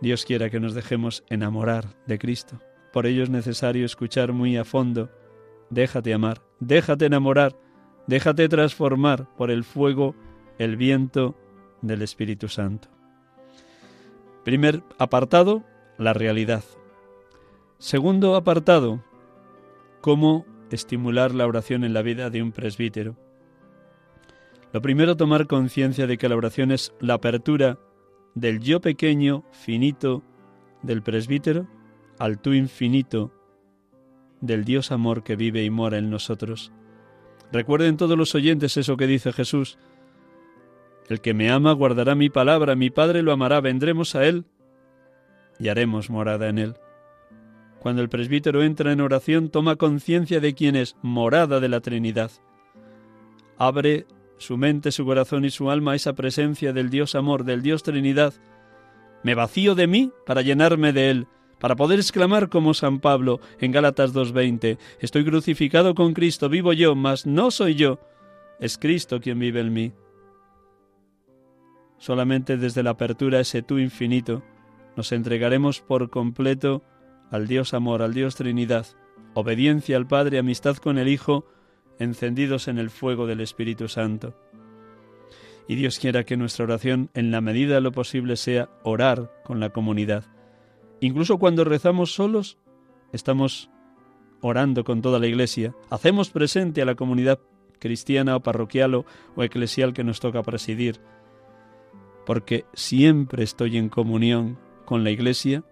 [0.00, 2.60] Dios quiera que nos dejemos enamorar de Cristo.
[2.92, 5.10] Por ello es necesario escuchar muy a fondo.
[5.70, 7.56] Déjate amar, déjate enamorar,
[8.06, 10.14] déjate transformar por el fuego,
[10.58, 11.34] el viento
[11.82, 12.88] del Espíritu Santo.
[14.44, 15.64] Primer apartado,
[15.98, 16.64] la realidad.
[17.78, 19.02] Segundo apartado,
[20.00, 23.16] cómo estimular la oración en la vida de un presbítero.
[24.72, 27.78] Lo primero, tomar conciencia de que la oración es la apertura
[28.34, 30.22] del yo pequeño, finito,
[30.82, 31.66] del presbítero,
[32.18, 33.32] al tú infinito,
[34.40, 36.72] del Dios amor que vive y mora en nosotros.
[37.52, 39.78] Recuerden todos los oyentes eso que dice Jesús.
[41.08, 44.44] El que me ama guardará mi palabra, mi Padre lo amará, vendremos a Él
[45.58, 46.74] y haremos morada en Él.
[47.78, 52.30] Cuando el presbítero entra en oración, toma conciencia de quién es morada de la Trinidad.
[53.58, 54.06] Abre
[54.38, 58.34] su mente, su corazón y su alma esa presencia del Dios amor, del Dios Trinidad.
[59.22, 61.26] Me vacío de mí para llenarme de Él,
[61.58, 66.94] para poder exclamar como San Pablo en Gálatas 2.20, Estoy crucificado con Cristo, vivo yo,
[66.94, 68.00] mas no soy yo,
[68.60, 69.92] es Cristo quien vive en mí.
[71.98, 74.42] Solamente desde la apertura a ese tú infinito
[74.96, 76.82] nos entregaremos por completo
[77.30, 78.86] al Dios amor, al Dios Trinidad,
[79.32, 81.46] obediencia al Padre, amistad con el Hijo,
[81.98, 84.34] encendidos en el fuego del Espíritu Santo.
[85.66, 89.60] Y Dios quiera que nuestra oración, en la medida de lo posible, sea orar con
[89.60, 90.24] la comunidad.
[91.00, 92.58] Incluso cuando rezamos solos,
[93.12, 93.70] estamos
[94.40, 95.74] orando con toda la Iglesia.
[95.90, 97.40] Hacemos presente a la comunidad
[97.78, 101.00] cristiana o parroquial o, o eclesial que nos toca presidir.
[102.26, 105.64] Porque siempre estoy en comunión con la Iglesia,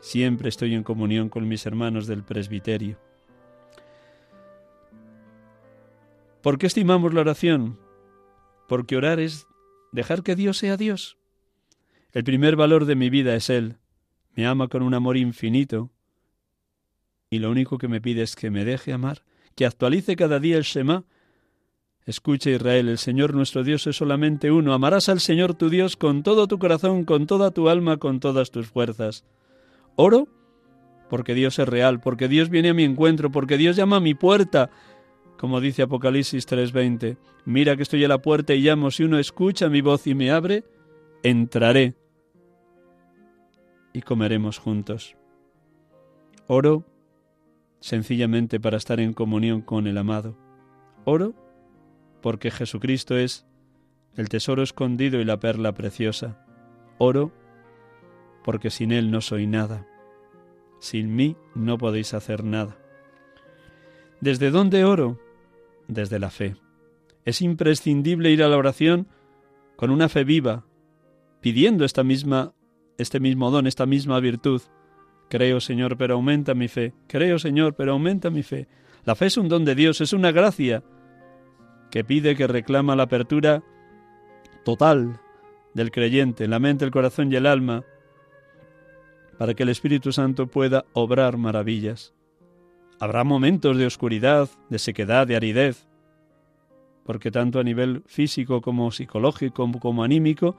[0.00, 2.98] siempre estoy en comunión con mis hermanos del presbiterio.
[6.42, 7.78] ¿Por qué estimamos la oración?
[8.68, 9.46] Porque orar es
[9.92, 11.16] dejar que Dios sea Dios.
[12.12, 13.76] El primer valor de mi vida es Él.
[14.34, 15.90] Me ama con un amor infinito.
[17.30, 19.22] Y lo único que me pide es que me deje amar,
[19.54, 21.04] que actualice cada día el Shema.
[22.06, 24.74] Escucha Israel, el Señor nuestro Dios es solamente uno.
[24.74, 28.50] Amarás al Señor tu Dios con todo tu corazón, con toda tu alma, con todas
[28.50, 29.24] tus fuerzas.
[29.94, 30.28] Oro
[31.12, 34.14] porque Dios es real, porque Dios viene a mi encuentro, porque Dios llama a mi
[34.14, 34.70] puerta,
[35.42, 39.68] como dice Apocalipsis 3:20, mira que estoy a la puerta y llamo, si uno escucha
[39.68, 40.62] mi voz y me abre,
[41.24, 41.96] entraré
[43.92, 45.16] y comeremos juntos.
[46.46, 46.86] Oro
[47.80, 50.38] sencillamente para estar en comunión con el amado.
[51.04, 51.34] Oro
[52.20, 53.44] porque Jesucristo es
[54.14, 56.46] el tesoro escondido y la perla preciosa.
[56.98, 57.32] Oro
[58.44, 59.88] porque sin Él no soy nada.
[60.78, 62.78] Sin mí no podéis hacer nada.
[64.20, 65.18] ¿Desde dónde oro?
[65.92, 66.56] Desde la fe.
[67.24, 69.06] Es imprescindible ir a la oración
[69.76, 70.64] con una fe viva,
[71.40, 72.52] pidiendo esta misma,
[72.98, 74.62] este mismo don, esta misma virtud.
[75.28, 76.94] Creo, Señor, pero aumenta mi fe.
[77.06, 78.68] Creo, Señor, pero aumenta mi fe.
[79.04, 80.82] La fe es un don de Dios, es una gracia
[81.90, 83.62] que pide, que reclama la apertura
[84.64, 85.20] total
[85.74, 87.84] del creyente, la mente, el corazón y el alma,
[89.38, 92.14] para que el Espíritu Santo pueda obrar maravillas.
[93.02, 95.88] Habrá momentos de oscuridad, de sequedad, de aridez,
[97.04, 100.54] porque tanto a nivel físico como psicológico como anímico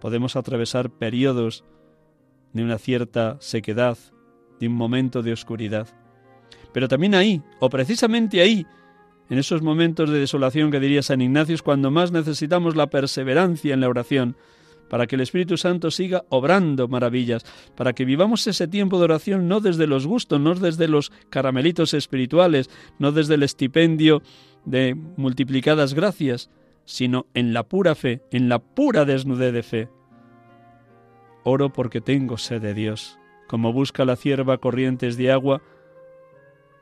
[0.00, 1.64] podemos atravesar periodos
[2.54, 3.98] de una cierta sequedad,
[4.58, 5.86] de un momento de oscuridad.
[6.72, 8.66] Pero también ahí, o precisamente ahí,
[9.28, 13.74] en esos momentos de desolación que diría San Ignacio, es cuando más necesitamos la perseverancia
[13.74, 14.34] en la oración,
[14.92, 19.48] para que el Espíritu Santo siga obrando maravillas, para que vivamos ese tiempo de oración
[19.48, 22.68] no desde los gustos, no desde los caramelitos espirituales,
[22.98, 24.20] no desde el estipendio
[24.66, 26.50] de multiplicadas gracias,
[26.84, 29.88] sino en la pura fe, en la pura desnudez de fe.
[31.42, 33.18] Oro porque tengo sed de Dios.
[33.48, 35.62] Como busca la cierva corrientes de agua,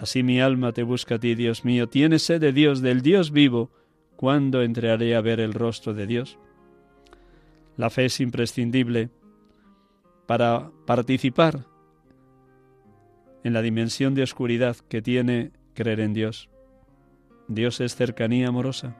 [0.00, 1.88] así mi alma te busca a ti, Dios mío.
[1.88, 3.70] Tienes sed de Dios, del Dios vivo.
[4.16, 6.40] ¿Cuándo entraré a ver el rostro de Dios?
[7.80, 9.08] La fe es imprescindible
[10.26, 11.64] para participar
[13.42, 16.50] en la dimensión de oscuridad que tiene creer en Dios.
[17.48, 18.98] Dios es cercanía amorosa,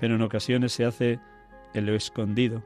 [0.00, 1.20] pero en ocasiones se hace
[1.74, 2.64] en lo escondido.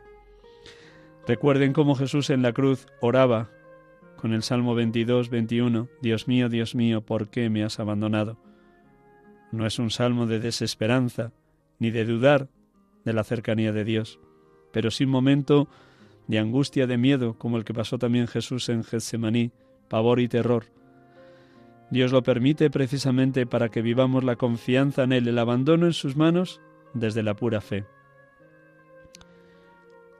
[1.26, 3.50] Recuerden cómo Jesús en la cruz oraba
[4.18, 8.38] con el Salmo 22, 21, Dios mío, Dios mío, ¿por qué me has abandonado?
[9.50, 11.32] No es un salmo de desesperanza,
[11.80, 12.48] ni de dudar
[13.04, 14.20] de la cercanía de Dios,
[14.72, 15.68] pero sí un momento
[16.26, 19.52] de angustia, de miedo, como el que pasó también Jesús en Getsemaní,
[19.88, 20.64] pavor y terror.
[21.90, 26.16] Dios lo permite precisamente para que vivamos la confianza en Él, el abandono en sus
[26.16, 26.60] manos
[26.94, 27.84] desde la pura fe.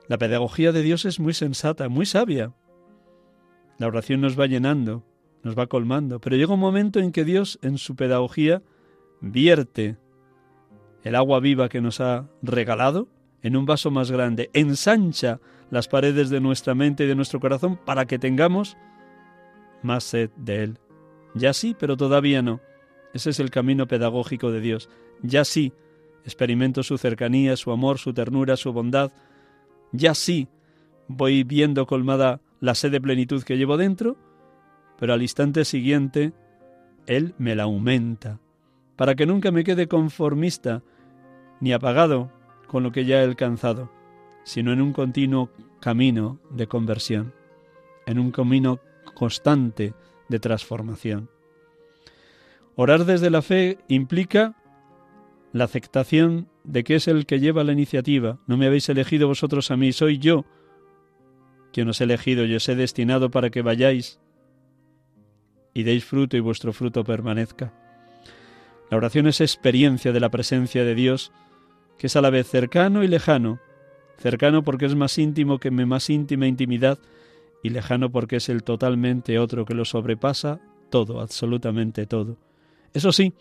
[0.07, 2.53] La pedagogía de Dios es muy sensata, muy sabia.
[3.79, 5.03] La oración nos va llenando,
[5.41, 8.61] nos va colmando, pero llega un momento en que Dios, en su pedagogía,
[9.21, 9.97] vierte
[11.03, 13.07] el agua viva que nos ha regalado
[13.43, 15.39] en un vaso más grande, ensancha
[15.69, 18.77] las paredes de nuestra mente y de nuestro corazón para que tengamos
[19.81, 20.79] más sed de Él.
[21.35, 22.61] Ya sí, pero todavía no.
[23.13, 24.89] Ese es el camino pedagógico de Dios.
[25.21, 25.73] Ya sí,
[26.23, 29.11] experimento su cercanía, su amor, su ternura, su bondad.
[29.91, 30.47] Ya sí,
[31.07, 34.15] voy viendo colmada la sed de plenitud que llevo dentro,
[34.97, 36.33] pero al instante siguiente
[37.07, 38.39] Él me la aumenta,
[38.95, 40.81] para que nunca me quede conformista
[41.59, 42.31] ni apagado
[42.73, 43.91] con lo que ya he alcanzado,
[44.43, 47.31] sino en un continuo camino de conversión,
[48.07, 48.79] en un camino
[49.13, 49.93] constante
[50.27, 51.29] de transformación.
[52.75, 54.55] Orar desde la fe implica
[55.51, 58.39] la aceptación de que es el que lleva la iniciativa.
[58.47, 60.43] No me habéis elegido vosotros a mí, soy yo
[61.71, 64.19] quien os he elegido y os he destinado para que vayáis
[65.75, 67.71] y deis fruto y vuestro fruto permanezca.
[68.89, 71.31] La oración es experiencia de la presencia de Dios
[71.97, 73.59] que es a la vez cercano y lejano,
[74.17, 76.99] cercano porque es más íntimo que mi más íntima intimidad,
[77.63, 82.37] y lejano porque es el totalmente otro que lo sobrepasa todo, absolutamente todo.
[82.93, 83.33] Eso sí,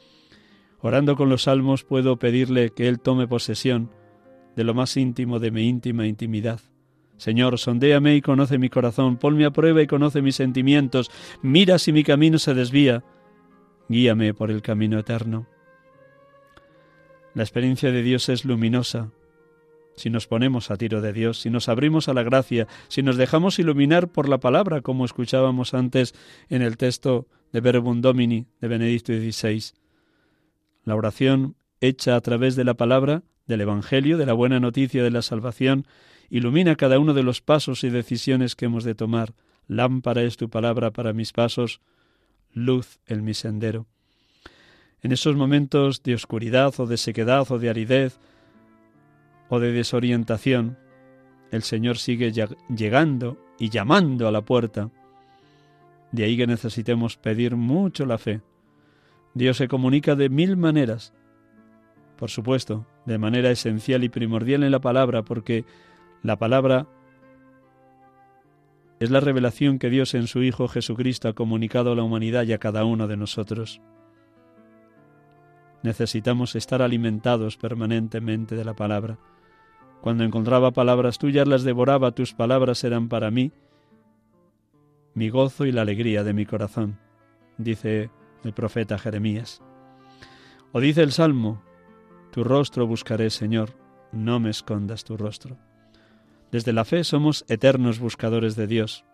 [0.81, 3.91] orando con los salmos puedo pedirle que Él tome posesión
[4.57, 6.61] de lo más íntimo de mi íntima intimidad.
[7.17, 11.11] Señor, sondéame y conoce mi corazón, ponme a prueba y conoce mis sentimientos,
[11.43, 13.05] mira si mi camino se desvía,
[13.89, 15.47] guíame por el camino eterno.
[17.35, 19.11] La experiencia de Dios es luminosa.
[19.97, 23.17] Si nos ponemos a tiro de Dios, si nos abrimos a la gracia, si nos
[23.17, 26.15] dejamos iluminar por la palabra, como escuchábamos antes
[26.51, 29.73] en el texto de Verbum Domini de Benedicto XVI.
[30.85, 35.11] La oración hecha a través de la palabra, del Evangelio, de la buena noticia de
[35.11, 35.87] la salvación,
[36.31, 39.35] ilumina cada uno de los pasos y decisiones que hemos de tomar.
[39.69, 41.81] Lámpara es tu palabra para mis pasos,
[42.53, 43.87] luz en mi sendero.
[45.03, 48.21] En esos momentos de oscuridad o de sequedad o de aridez
[49.49, 50.79] o de desorientación,
[51.51, 54.91] el Señor sigue llegando y llamando a la puerta.
[56.13, 58.43] De ahí que necesitemos pedir mucho la fe.
[59.35, 61.13] Dios se comunica de mil maneras.
[62.17, 65.65] Por supuesto, de manera esencial y primordial en la palabra, porque
[66.23, 66.87] la palabra
[69.01, 72.53] es la revelación que Dios en su Hijo Jesucristo ha comunicado a la humanidad y
[72.53, 73.81] a cada uno de nosotros
[75.83, 79.19] necesitamos estar alimentados permanentemente de la palabra.
[80.01, 83.53] Cuando encontraba palabras tuyas las devoraba, tus palabras eran para mí
[85.15, 86.99] mi gozo y la alegría de mi corazón,
[87.59, 88.11] dice
[88.45, 89.63] el profeta Jeremías.
[90.73, 91.63] O dice el Salmo,
[92.31, 93.77] tu rostro buscaré, Señor,
[94.11, 95.59] no me escondas tu rostro.
[96.51, 99.05] Desde la fe somos eternos buscadores de Dios.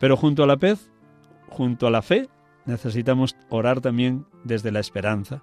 [0.00, 0.90] Pero junto a la pez,
[1.48, 2.28] junto a la fe,
[2.64, 5.42] necesitamos orar también desde la esperanza.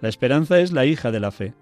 [0.00, 1.54] La esperanza es la hija de la fe.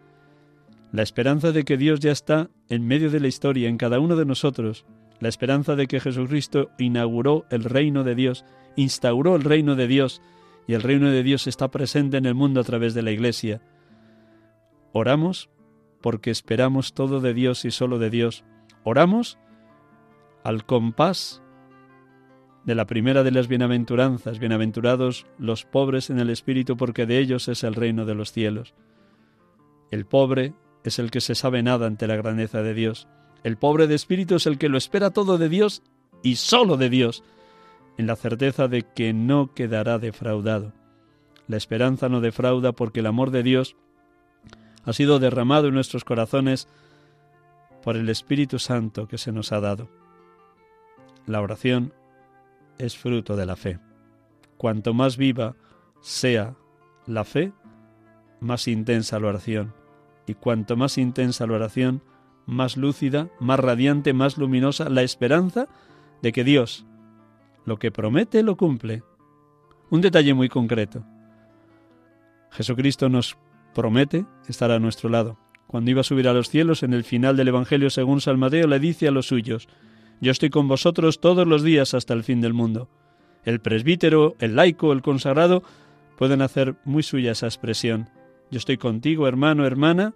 [0.92, 4.16] La esperanza de que Dios ya está en medio de la historia, en cada uno
[4.16, 4.84] de nosotros.
[5.20, 8.44] La esperanza de que Jesucristo inauguró el reino de Dios,
[8.76, 10.20] instauró el reino de Dios,
[10.66, 13.62] y el reino de Dios está presente en el mundo a través de la Iglesia.
[14.92, 15.48] Oramos
[16.00, 18.44] porque esperamos todo de Dios y solo de Dios.
[18.84, 19.38] Oramos
[20.44, 21.42] al compás
[22.66, 27.46] de la primera de las bienaventuranzas, bienaventurados los pobres en el espíritu, porque de ellos
[27.46, 28.74] es el reino de los cielos.
[29.92, 30.52] El pobre
[30.82, 33.06] es el que se sabe nada ante la grandeza de Dios.
[33.44, 35.84] El pobre de espíritu es el que lo espera todo de Dios
[36.24, 37.22] y solo de Dios,
[37.98, 40.72] en la certeza de que no quedará defraudado.
[41.46, 43.76] La esperanza no defrauda porque el amor de Dios
[44.84, 46.66] ha sido derramado en nuestros corazones
[47.84, 49.88] por el Espíritu Santo que se nos ha dado.
[51.26, 51.92] La oración
[52.78, 53.78] es fruto de la fe.
[54.56, 55.56] Cuanto más viva
[56.00, 56.56] sea
[57.06, 57.52] la fe,
[58.40, 59.74] más intensa la oración.
[60.26, 62.02] Y cuanto más intensa la oración,
[62.46, 65.68] más lúcida, más radiante, más luminosa la esperanza
[66.22, 66.86] de que Dios
[67.66, 69.02] lo que promete lo cumple.
[69.90, 71.04] Un detalle muy concreto.
[72.50, 73.36] Jesucristo nos
[73.74, 75.36] promete estar a nuestro lado.
[75.66, 78.78] Cuando iba a subir a los cielos, en el final del Evangelio según San le
[78.78, 79.68] dice a los suyos,
[80.20, 82.88] Yo estoy con vosotros todos los días hasta el fin del mundo.
[83.44, 85.62] El presbítero, el laico, el consagrado,
[86.16, 88.08] pueden hacer muy suya esa expresión.
[88.50, 90.14] Yo estoy contigo, hermano, hermana,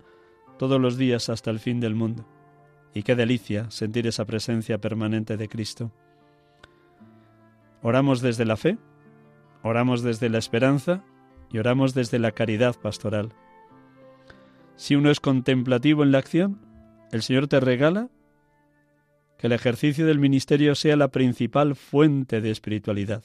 [0.58, 2.26] todos los días hasta el fin del mundo.
[2.94, 5.92] Y qué delicia sentir esa presencia permanente de Cristo.
[7.82, 8.78] Oramos desde la fe,
[9.62, 11.04] oramos desde la esperanza
[11.52, 13.32] y oramos desde la caridad pastoral.
[14.76, 16.58] Si uno es contemplativo en la acción,
[17.12, 18.08] el Señor te regala
[19.40, 23.24] que el ejercicio del ministerio sea la principal fuente de espiritualidad.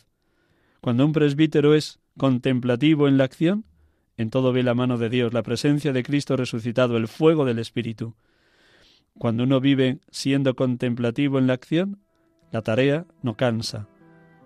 [0.79, 3.65] Cuando un presbítero es contemplativo en la acción,
[4.15, 7.59] en todo ve la mano de Dios, la presencia de Cristo resucitado, el fuego del
[7.59, 8.15] Espíritu.
[9.17, 11.99] Cuando uno vive siendo contemplativo en la acción,
[12.49, 13.89] la tarea no cansa,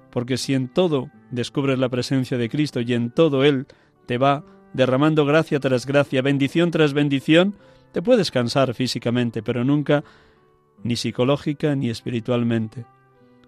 [0.09, 3.67] porque si en todo descubres la presencia de Cristo y en todo Él
[4.07, 4.43] te va
[4.73, 7.53] derramando gracia tras gracia, bendición tras bendición,
[7.91, 10.03] te puedes cansar físicamente, pero nunca
[10.83, 12.85] ni psicológica ni espiritualmente.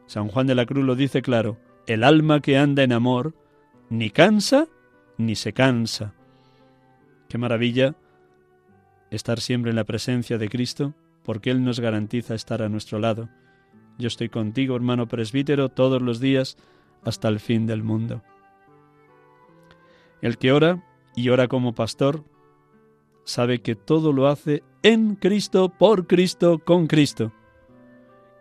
[0.05, 1.57] San Juan de la Cruz lo dice claro,
[1.87, 3.33] el alma que anda en amor
[3.89, 4.67] ni cansa
[5.17, 6.13] ni se cansa.
[7.27, 7.95] Qué maravilla
[9.09, 13.29] estar siempre en la presencia de Cristo, porque Él nos garantiza estar a nuestro lado.
[13.97, 16.57] Yo estoy contigo, hermano presbítero, todos los días
[17.03, 18.23] hasta el fin del mundo.
[20.21, 20.83] El que ora
[21.15, 22.23] y ora como pastor
[23.23, 27.31] sabe que todo lo hace en Cristo, por Cristo, con Cristo,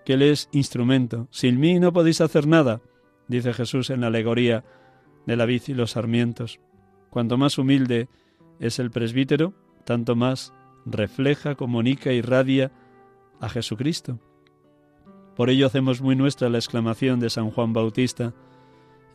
[0.05, 1.29] que Él es instrumento.
[1.31, 2.81] Sin mí no podéis hacer nada,
[3.29, 4.65] dice Jesús en la alegoría
[5.27, 6.61] de la vid y los sarmientos.
[7.11, 8.09] Cuanto más humilde
[8.59, 9.55] es el presbítero,
[9.85, 10.53] tanto más
[10.87, 12.73] refleja, comunica y radia
[13.41, 14.19] a Jesucristo.
[15.37, 18.35] Por ello hacemos muy nuestra la exclamación de San Juan Bautista,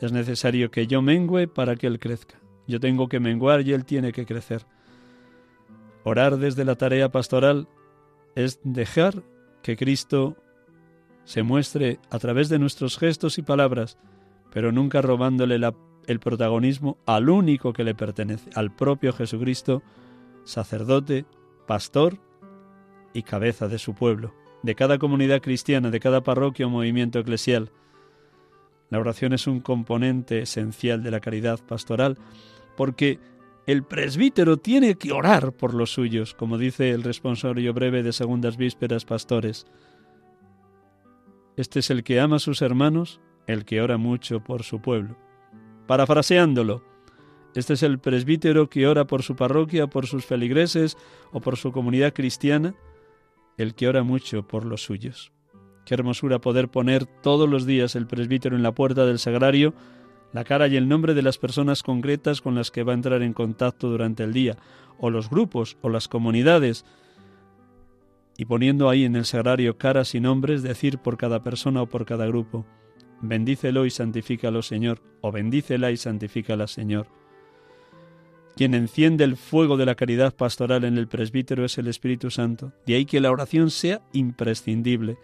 [0.01, 2.35] es necesario que yo mengüe para que Él crezca.
[2.67, 4.65] Yo tengo que menguar y Él tiene que crecer.
[6.07, 7.67] Orar desde la tarea pastoral
[8.35, 9.23] es dejar
[9.63, 10.37] que Cristo
[11.23, 13.97] se muestre a través de nuestros gestos y palabras,
[14.51, 15.59] pero nunca robándole
[16.05, 19.81] el protagonismo al único que le pertenece, al propio Jesucristo,
[20.43, 21.25] sacerdote,
[21.65, 22.19] pastor
[23.11, 27.71] y cabeza de su pueblo, de cada comunidad cristiana, de cada parroquia o movimiento eclesial.
[28.91, 32.19] La oración es un componente esencial de la caridad pastoral,
[32.77, 33.17] porque
[33.67, 38.57] el presbítero tiene que orar por los suyos, como dice el responsorio breve de Segundas
[38.57, 39.65] Vísperas Pastores.
[41.57, 45.17] Este es el que ama a sus hermanos, el que ora mucho por su pueblo.
[45.87, 46.83] Parafraseándolo,
[47.55, 50.97] este es el presbítero que ora por su parroquia, por sus feligreses
[51.31, 52.75] o por su comunidad cristiana,
[53.57, 55.31] el que ora mucho por los suyos.
[55.85, 59.73] Qué hermosura poder poner todos los días el presbítero en la puerta del sagrario
[60.35, 63.21] la cara y el nombre de las personas concretas con las que va a entrar
[63.21, 64.57] en contacto durante el día,
[64.99, 66.83] o los grupos o las comunidades,
[68.37, 72.05] y poniendo ahí en el sagrario caras y nombres, decir por cada persona o por
[72.05, 72.65] cada grupo,
[73.21, 77.07] bendícelo y santifícalo Señor, o bendícela y santifícala Señor.
[78.57, 82.73] Quien enciende el fuego de la caridad pastoral en el presbítero es el Espíritu Santo,
[82.85, 85.17] de ahí que la oración sea imprescindible.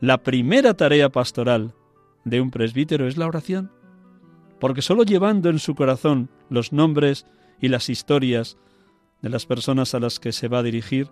[0.00, 1.74] La primera tarea pastoral
[2.24, 3.72] de un presbítero es la oración
[4.60, 7.26] porque sólo llevando en su corazón los nombres
[7.60, 8.58] y las historias
[9.22, 11.08] de las personas a las que se va a dirigir,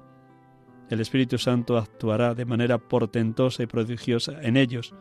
[0.90, 4.94] el Espíritu Santo actuará de manera portentosa y prodigiosa en ellos,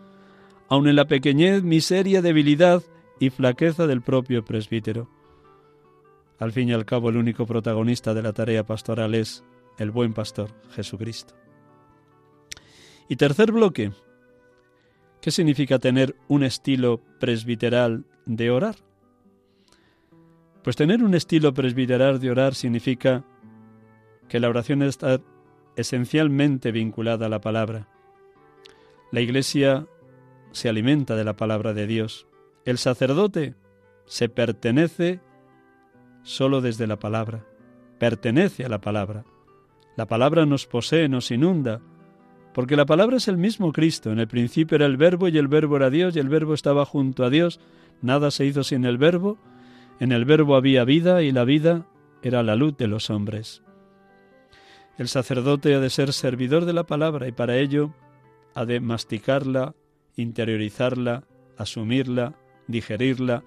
[0.69, 2.83] aun en la pequeñez, miseria, debilidad
[3.19, 5.09] y flaqueza del propio presbítero.
[6.39, 9.43] Al fin y al cabo, el único protagonista de la tarea pastoral es
[9.77, 11.33] el buen pastor, Jesucristo.
[13.09, 13.91] Y tercer bloque,
[15.21, 18.75] ¿qué significa tener un estilo presbiteral de orar?
[20.63, 23.23] Pues tener un estilo presbiteral de orar significa
[24.27, 25.21] que la oración está
[25.75, 27.87] esencialmente vinculada a la palabra.
[29.11, 29.87] La Iglesia
[30.51, 32.27] se alimenta de la palabra de Dios.
[32.65, 33.55] El sacerdote
[34.05, 35.21] se pertenece
[36.23, 37.45] solo desde la palabra,
[37.99, 39.23] pertenece a la palabra.
[39.95, 41.81] La palabra nos posee, nos inunda,
[42.53, 44.11] porque la palabra es el mismo Cristo.
[44.11, 46.85] En el principio era el verbo y el verbo era Dios y el verbo estaba
[46.85, 47.59] junto a Dios.
[48.01, 49.37] Nada se hizo sin el verbo.
[49.99, 51.87] En el verbo había vida y la vida
[52.21, 53.63] era la luz de los hombres.
[54.97, 57.93] El sacerdote ha de ser servidor de la palabra y para ello
[58.55, 59.75] ha de masticarla,
[60.15, 61.23] interiorizarla,
[61.57, 62.35] asumirla,
[62.67, 63.43] digerirla,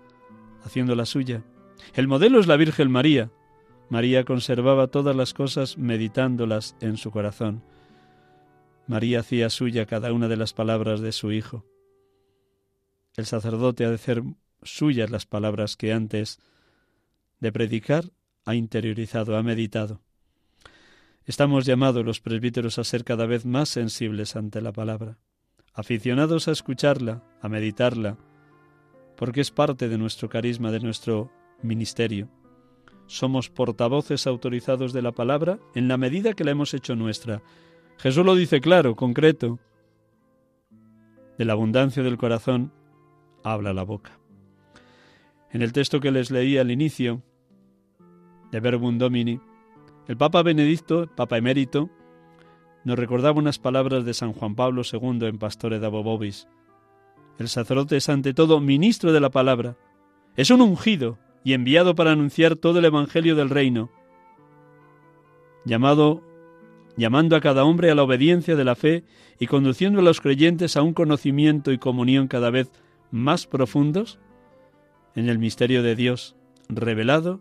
[0.65, 1.43] haciéndola suya.
[1.95, 3.31] El modelo es la Virgen María.
[3.89, 7.63] María conservaba todas las cosas meditándolas en su corazón.
[8.87, 11.65] María hacía suya cada una de las palabras de su Hijo.
[13.17, 14.23] El sacerdote ha de hacer
[14.63, 16.39] suyas las palabras que antes
[17.41, 18.05] de predicar
[18.45, 20.01] ha interiorizado, ha meditado.
[21.25, 25.19] Estamos llamados los presbíteros a ser cada vez más sensibles ante la palabra,
[25.75, 28.19] aficionados a escucharla, a meditarla,
[29.17, 31.31] porque es parte de nuestro carisma, de nuestro
[31.63, 32.29] ministerio.
[33.07, 37.43] Somos portavoces autorizados de la palabra en la medida que la hemos hecho nuestra.
[37.99, 39.59] Jesús lo dice claro, concreto.
[41.37, 42.73] De la abundancia del corazón
[43.43, 44.19] habla la boca.
[45.51, 47.23] En el texto que les leí al inicio,
[48.51, 49.41] de Verbum Domini,
[50.09, 51.91] el Papa Benedicto, Papa emérito,
[52.85, 55.91] nos recordaba unas palabras de San Juan Pablo II en Pastore da.
[57.39, 59.77] El sacerdote es ante todo ministro de la palabra.
[60.37, 63.91] Es un ungido y enviado para anunciar todo el evangelio del reino.
[65.65, 66.23] Llamado
[66.97, 69.05] llamando a cada hombre a la obediencia de la fe
[69.39, 72.71] y conduciendo a los creyentes a un conocimiento y comunión cada vez
[73.11, 74.19] más profundos
[75.15, 76.37] en el misterio de Dios
[76.69, 77.41] revelado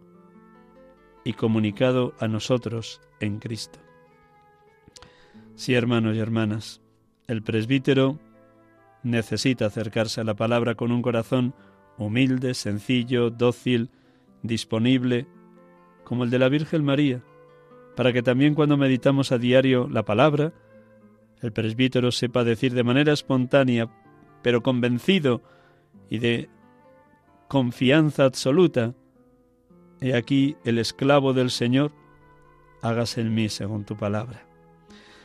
[1.23, 3.79] y comunicado a nosotros en Cristo.
[5.55, 6.81] Sí, hermanos y hermanas,
[7.27, 8.17] el presbítero
[9.03, 11.53] necesita acercarse a la palabra con un corazón
[11.97, 13.89] humilde, sencillo, dócil,
[14.41, 15.27] disponible,
[16.03, 17.21] como el de la Virgen María,
[17.95, 20.53] para que también cuando meditamos a diario la palabra,
[21.41, 23.89] el presbítero sepa decir de manera espontánea,
[24.41, 25.41] pero convencido
[26.09, 26.49] y de
[27.47, 28.93] confianza absoluta,
[30.01, 31.91] He aquí el esclavo del Señor,
[32.81, 34.45] hágase en mí según tu palabra.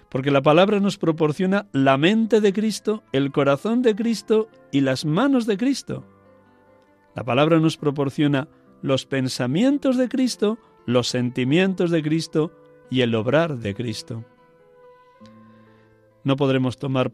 [0.09, 5.05] Porque la palabra nos proporciona la mente de Cristo, el corazón de Cristo y las
[5.05, 6.05] manos de Cristo.
[7.15, 8.49] La palabra nos proporciona
[8.83, 12.53] los pensamientos de Cristo, los sentimientos de Cristo
[12.91, 14.25] y el obrar de Cristo.
[16.25, 17.13] No podremos tomar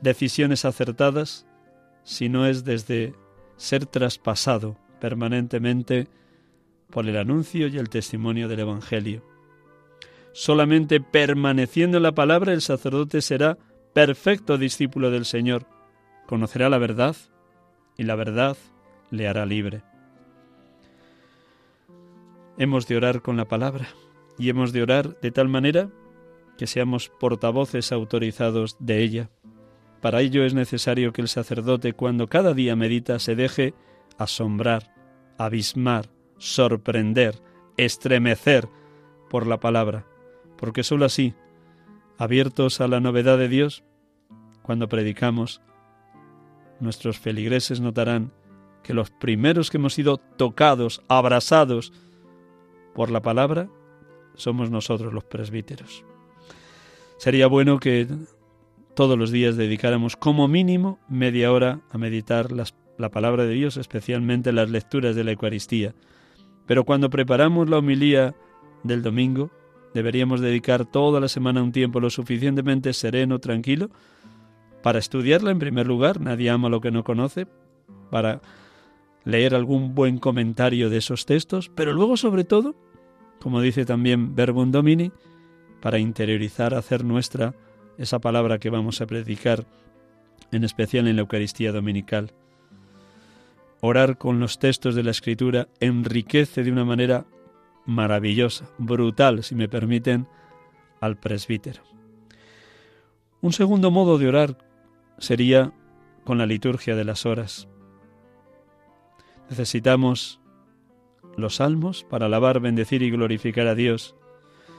[0.00, 1.46] decisiones acertadas
[2.08, 3.12] si no es desde
[3.58, 6.08] ser traspasado permanentemente
[6.88, 9.22] por el anuncio y el testimonio del Evangelio.
[10.32, 13.58] Solamente permaneciendo en la palabra el sacerdote será
[13.92, 15.66] perfecto discípulo del Señor,
[16.26, 17.14] conocerá la verdad
[17.98, 18.56] y la verdad
[19.10, 19.82] le hará libre.
[22.56, 23.86] Hemos de orar con la palabra
[24.38, 25.90] y hemos de orar de tal manera
[26.56, 29.30] que seamos portavoces autorizados de ella.
[30.00, 33.74] Para ello es necesario que el sacerdote cuando cada día medita se deje
[34.16, 34.94] asombrar,
[35.38, 37.40] abismar, sorprender,
[37.76, 38.68] estremecer
[39.28, 40.06] por la palabra,
[40.56, 41.34] porque sólo así,
[42.16, 43.84] abiertos a la novedad de Dios,
[44.62, 45.60] cuando predicamos,
[46.80, 48.32] nuestros feligreses notarán
[48.82, 51.92] que los primeros que hemos sido tocados, abrasados
[52.94, 53.68] por la palabra,
[54.34, 56.04] somos nosotros los presbíteros.
[57.18, 58.06] Sería bueno que
[58.98, 64.50] todos los días dedicáramos como mínimo media hora a meditar la palabra de Dios, especialmente
[64.50, 65.94] las lecturas de la Eucaristía.
[66.66, 68.34] Pero cuando preparamos la homilía
[68.82, 69.52] del domingo,
[69.94, 73.88] deberíamos dedicar toda la semana un tiempo lo suficientemente sereno, tranquilo,
[74.82, 77.46] para estudiarla en primer lugar, nadie ama lo que no conoce,
[78.10, 78.40] para
[79.24, 82.74] leer algún buen comentario de esos textos, pero luego sobre todo,
[83.38, 85.12] como dice también Verbum Domini,
[85.80, 87.54] para interiorizar, hacer nuestra
[87.98, 89.66] esa palabra que vamos a predicar,
[90.52, 92.32] en especial en la Eucaristía Dominical.
[93.80, 97.26] Orar con los textos de la Escritura enriquece de una manera
[97.84, 100.26] maravillosa, brutal, si me permiten,
[101.00, 101.82] al presbítero.
[103.40, 104.58] Un segundo modo de orar
[105.18, 105.72] sería
[106.24, 107.68] con la liturgia de las horas.
[109.48, 110.40] Necesitamos
[111.36, 114.16] los salmos para alabar, bendecir y glorificar a Dios.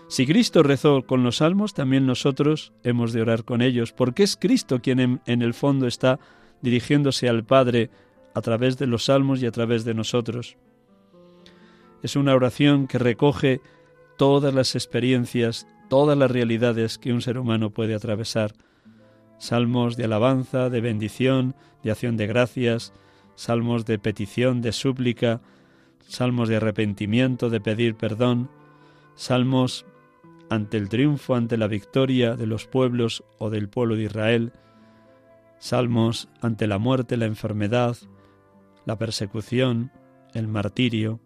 [0.09, 4.37] Si Cristo rezó con los salmos, también nosotros hemos de orar con ellos, porque es
[4.37, 6.19] Cristo quien en, el fondo está
[6.63, 7.91] dirigiéndose al Padre
[8.33, 10.57] a través de los salmos y a través de nosotros.
[12.01, 13.61] Es una oración que recoge
[14.17, 18.53] todas las experiencias, todas las realidades que un ser humano puede atravesar.
[19.37, 21.53] Salmos de alabanza, de bendición,
[21.83, 22.93] de acción de gracias,
[23.35, 25.39] salmos de petición, de súplica,
[26.07, 28.49] salmos de arrepentimiento, de pedir perdón,
[29.13, 29.85] salmos
[30.49, 34.51] ante el triunfo, ante la victoria de los pueblos o del pueblo de Israel,
[35.59, 37.97] salmos ante la muerte, la enfermedad,
[38.85, 39.91] la persecución,
[40.33, 41.19] el martirio,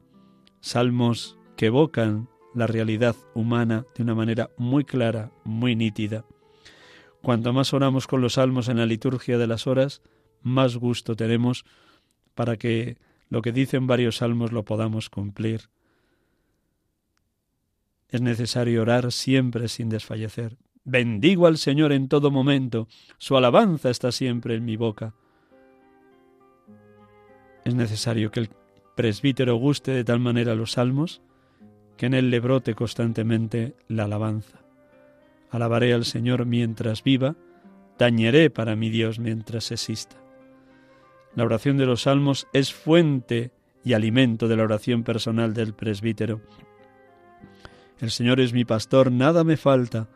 [0.60, 6.26] salmos que evocan la realidad humana de una manera muy clara, muy nítida.
[7.22, 10.02] Cuanto más oramos con los salmos en la liturgia de las horas,
[10.42, 11.66] más gusto tenemos
[12.36, 12.98] para que
[13.30, 15.70] lo que dicen varios salmos lo podamos cumplir.
[18.14, 20.56] Es necesario orar siempre sin desfallecer.
[20.84, 22.88] Bendigo al Señor en todo momento,
[23.18, 25.16] su alabanza está siempre en mi boca.
[27.66, 28.50] Es necesario que el
[28.96, 31.24] presbítero guste de tal manera los salmos
[31.98, 34.60] que en él le brote constantemente la alabanza.
[35.50, 37.36] Alabaré al Señor mientras viva,
[37.98, 40.18] tañeré para mi Dios mientras exista.
[41.34, 43.50] La oración de los salmos es fuente
[43.84, 46.42] y alimento de la oración personal del presbítero.
[48.00, 50.10] El Señor es mi pastor, nada me falta.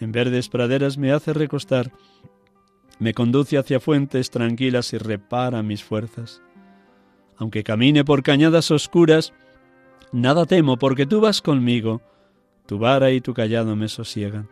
[0.00, 1.92] En verdes praderas me hace recostar.
[2.98, 6.42] Me conduce hacia fuentes tranquilas y repara mis fuerzas.
[7.36, 9.32] Aunque camine por cañadas oscuras,
[10.12, 12.02] nada temo porque tú vas conmigo.
[12.66, 14.48] Tu vara y tu callado me sosiegan.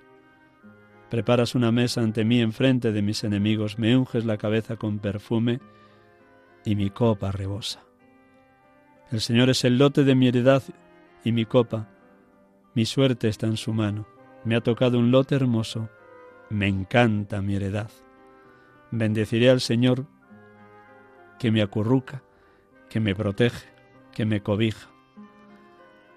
[1.08, 5.60] Preparas una mesa ante mí enfrente de mis enemigos, me unges la cabeza con perfume
[6.64, 7.84] y mi copa rebosa.
[9.10, 10.62] El Señor es el lote de mi heredad
[11.22, 11.88] y mi copa.
[12.74, 14.06] Mi suerte está en su mano.
[14.44, 15.88] Me ha tocado un lote hermoso.
[16.50, 17.90] Me encanta mi heredad.
[18.90, 20.06] Bendeciré al Señor
[21.38, 22.22] que me acurruca,
[22.88, 23.68] que me protege,
[24.12, 24.88] que me cobija.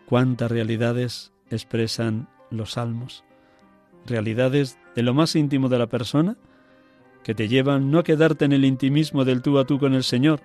[0.06, 3.26] Cuántas realidades expresan los salmos
[4.06, 6.38] realidades de lo más íntimo de la persona
[7.24, 10.04] que te llevan no a quedarte en el intimismo del tú a tú con el
[10.04, 10.42] Señor,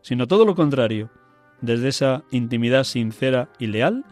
[0.00, 1.10] sino todo lo contrario,
[1.60, 4.04] desde esa intimidad sincera y leal,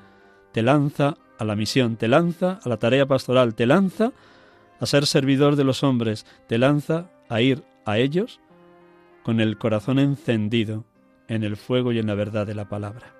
[0.53, 4.12] te lanza a la misión, te lanza a la tarea pastoral, te lanza
[4.80, 8.41] a ser servidor de los hombres, te lanza a ir a ellos
[9.22, 10.84] con el corazón encendido
[11.28, 13.14] en el fuego y en la verdad de la palabra.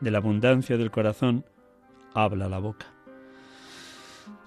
[0.00, 1.44] De la abundancia del corazón
[2.14, 2.86] habla la boca.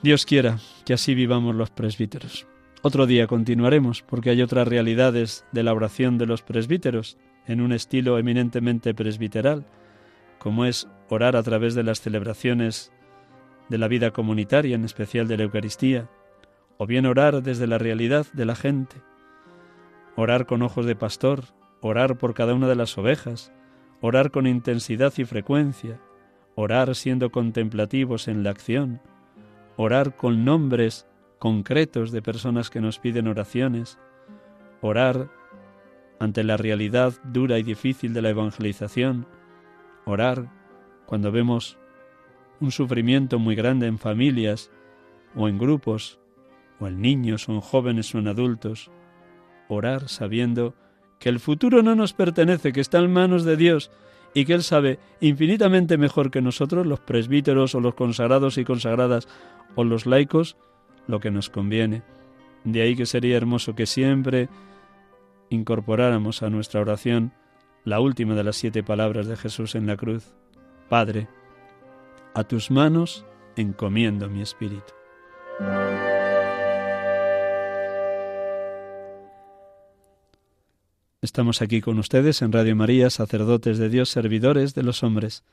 [0.02, 2.48] Dios quiera que así vivamos los presbíteros.
[2.82, 7.72] Otro día continuaremos porque hay otras realidades de la oración de los presbíteros en un
[7.72, 9.66] estilo eminentemente presbiteral,
[10.40, 12.94] como es orar a través de las celebraciones
[13.68, 16.10] de la vida comunitaria, en especial de la Eucaristía,
[16.78, 18.96] o bien orar desde la realidad de la gente,
[20.16, 21.44] orar con ojos de pastor,
[21.82, 23.52] orar por cada una de las ovejas,
[24.00, 26.00] orar con intensidad y frecuencia,
[26.56, 29.02] orar siendo contemplativos en la acción,
[29.76, 31.08] orar con nombres
[31.40, 34.00] concretos de personas que nos piden oraciones,
[34.80, 35.30] orar
[36.22, 39.28] ante la realidad dura y difícil de la evangelización,
[40.06, 40.61] orar
[41.12, 41.78] cuando vemos
[42.62, 44.72] un sufrimiento muy grande en familias
[45.36, 46.22] o en grupos,
[46.80, 48.90] o en niños o en jóvenes o en adultos,
[49.68, 50.74] orar sabiendo
[51.20, 53.92] que el futuro no nos pertenece, que está en manos de Dios
[54.34, 59.28] y que Él sabe infinitamente mejor que nosotros, los presbíteros o los consagrados y consagradas
[59.76, 60.56] o los laicos,
[61.08, 62.04] lo que nos conviene.
[62.64, 64.48] De ahí que sería hermoso que siempre
[65.50, 67.34] incorporáramos a nuestra oración
[67.84, 70.34] la última de las siete palabras de Jesús en la cruz.
[70.92, 71.30] Padre,
[72.34, 73.26] a tus manos
[73.56, 74.92] encomiendo mi espíritu.
[81.22, 85.46] Estamos aquí con ustedes en Radio María, sacerdotes de Dios, servidores de los hombres.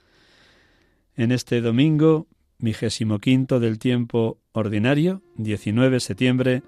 [1.15, 2.27] En este domingo
[2.59, 6.63] vigésimo quinto del tiempo ordinario, 19 de septiembre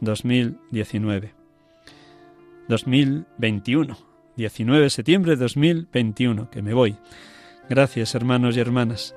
[0.00, 1.32] 2019.
[2.66, 3.96] 2021.
[4.36, 6.96] 19 de septiembre 2021, que me voy.
[7.68, 9.14] Gracias, hermanos y hermanas,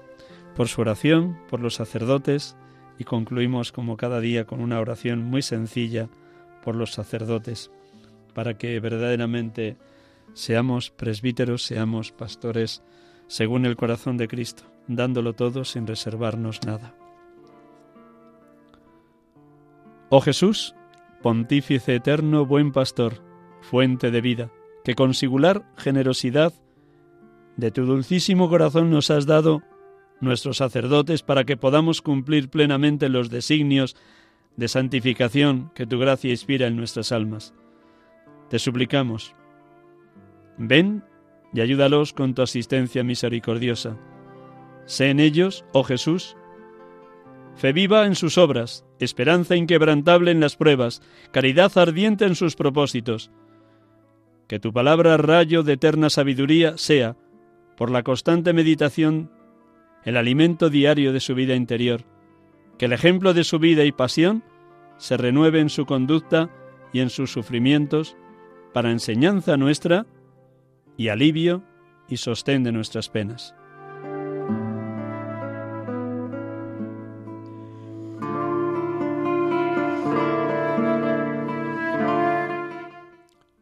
[0.56, 2.56] por su oración, por los sacerdotes,
[2.98, 6.10] y concluimos como cada día con una oración muy sencilla
[6.64, 7.72] por los sacerdotes,
[8.34, 9.78] para que verdaderamente
[10.34, 12.84] seamos presbíteros, seamos pastores
[13.28, 16.94] según el corazón de Cristo dándolo todo sin reservarnos nada.
[20.10, 20.76] Oh Jesús,
[21.22, 23.22] pontífice eterno, buen pastor,
[23.62, 24.52] fuente de vida,
[24.84, 26.54] que con singular generosidad
[27.60, 29.62] de tu dulcísimo corazón nos has dado
[30.22, 33.96] nuestros sacerdotes para que podamos cumplir plenamente los designios
[34.58, 37.54] de santificación que tu gracia inspira en nuestras almas.
[38.50, 39.36] Te suplicamos,
[40.58, 41.04] ven
[41.54, 43.98] y ayúdalos con tu asistencia misericordiosa
[44.90, 46.36] Sé en ellos, oh Jesús,
[47.56, 53.30] fe viva en sus obras, esperanza inquebrantable en las pruebas, caridad ardiente en sus propósitos.
[54.48, 57.16] Que tu palabra, rayo de eterna sabiduría, sea,
[57.80, 59.32] por la constante meditación,
[60.04, 62.04] el alimento diario de su vida interior,
[62.78, 64.44] Que el ejemplo de su vida y pasión
[64.98, 66.50] se renueve en su conducta
[66.92, 68.18] y en sus sufrimientos
[68.74, 70.06] para enseñanza nuestra
[70.98, 71.64] y alivio
[72.10, 73.56] y sostén de nuestras penas.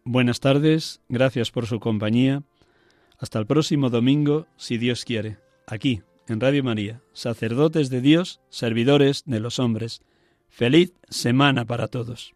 [0.04, 2.42] Buenas tardes, gracias por su compañía.
[3.18, 9.24] Hasta el próximo domingo, si Dios quiere, aquí, en Radio María, sacerdotes de Dios, servidores
[9.26, 10.02] de los hombres.
[10.50, 12.36] Feliz semana para todos.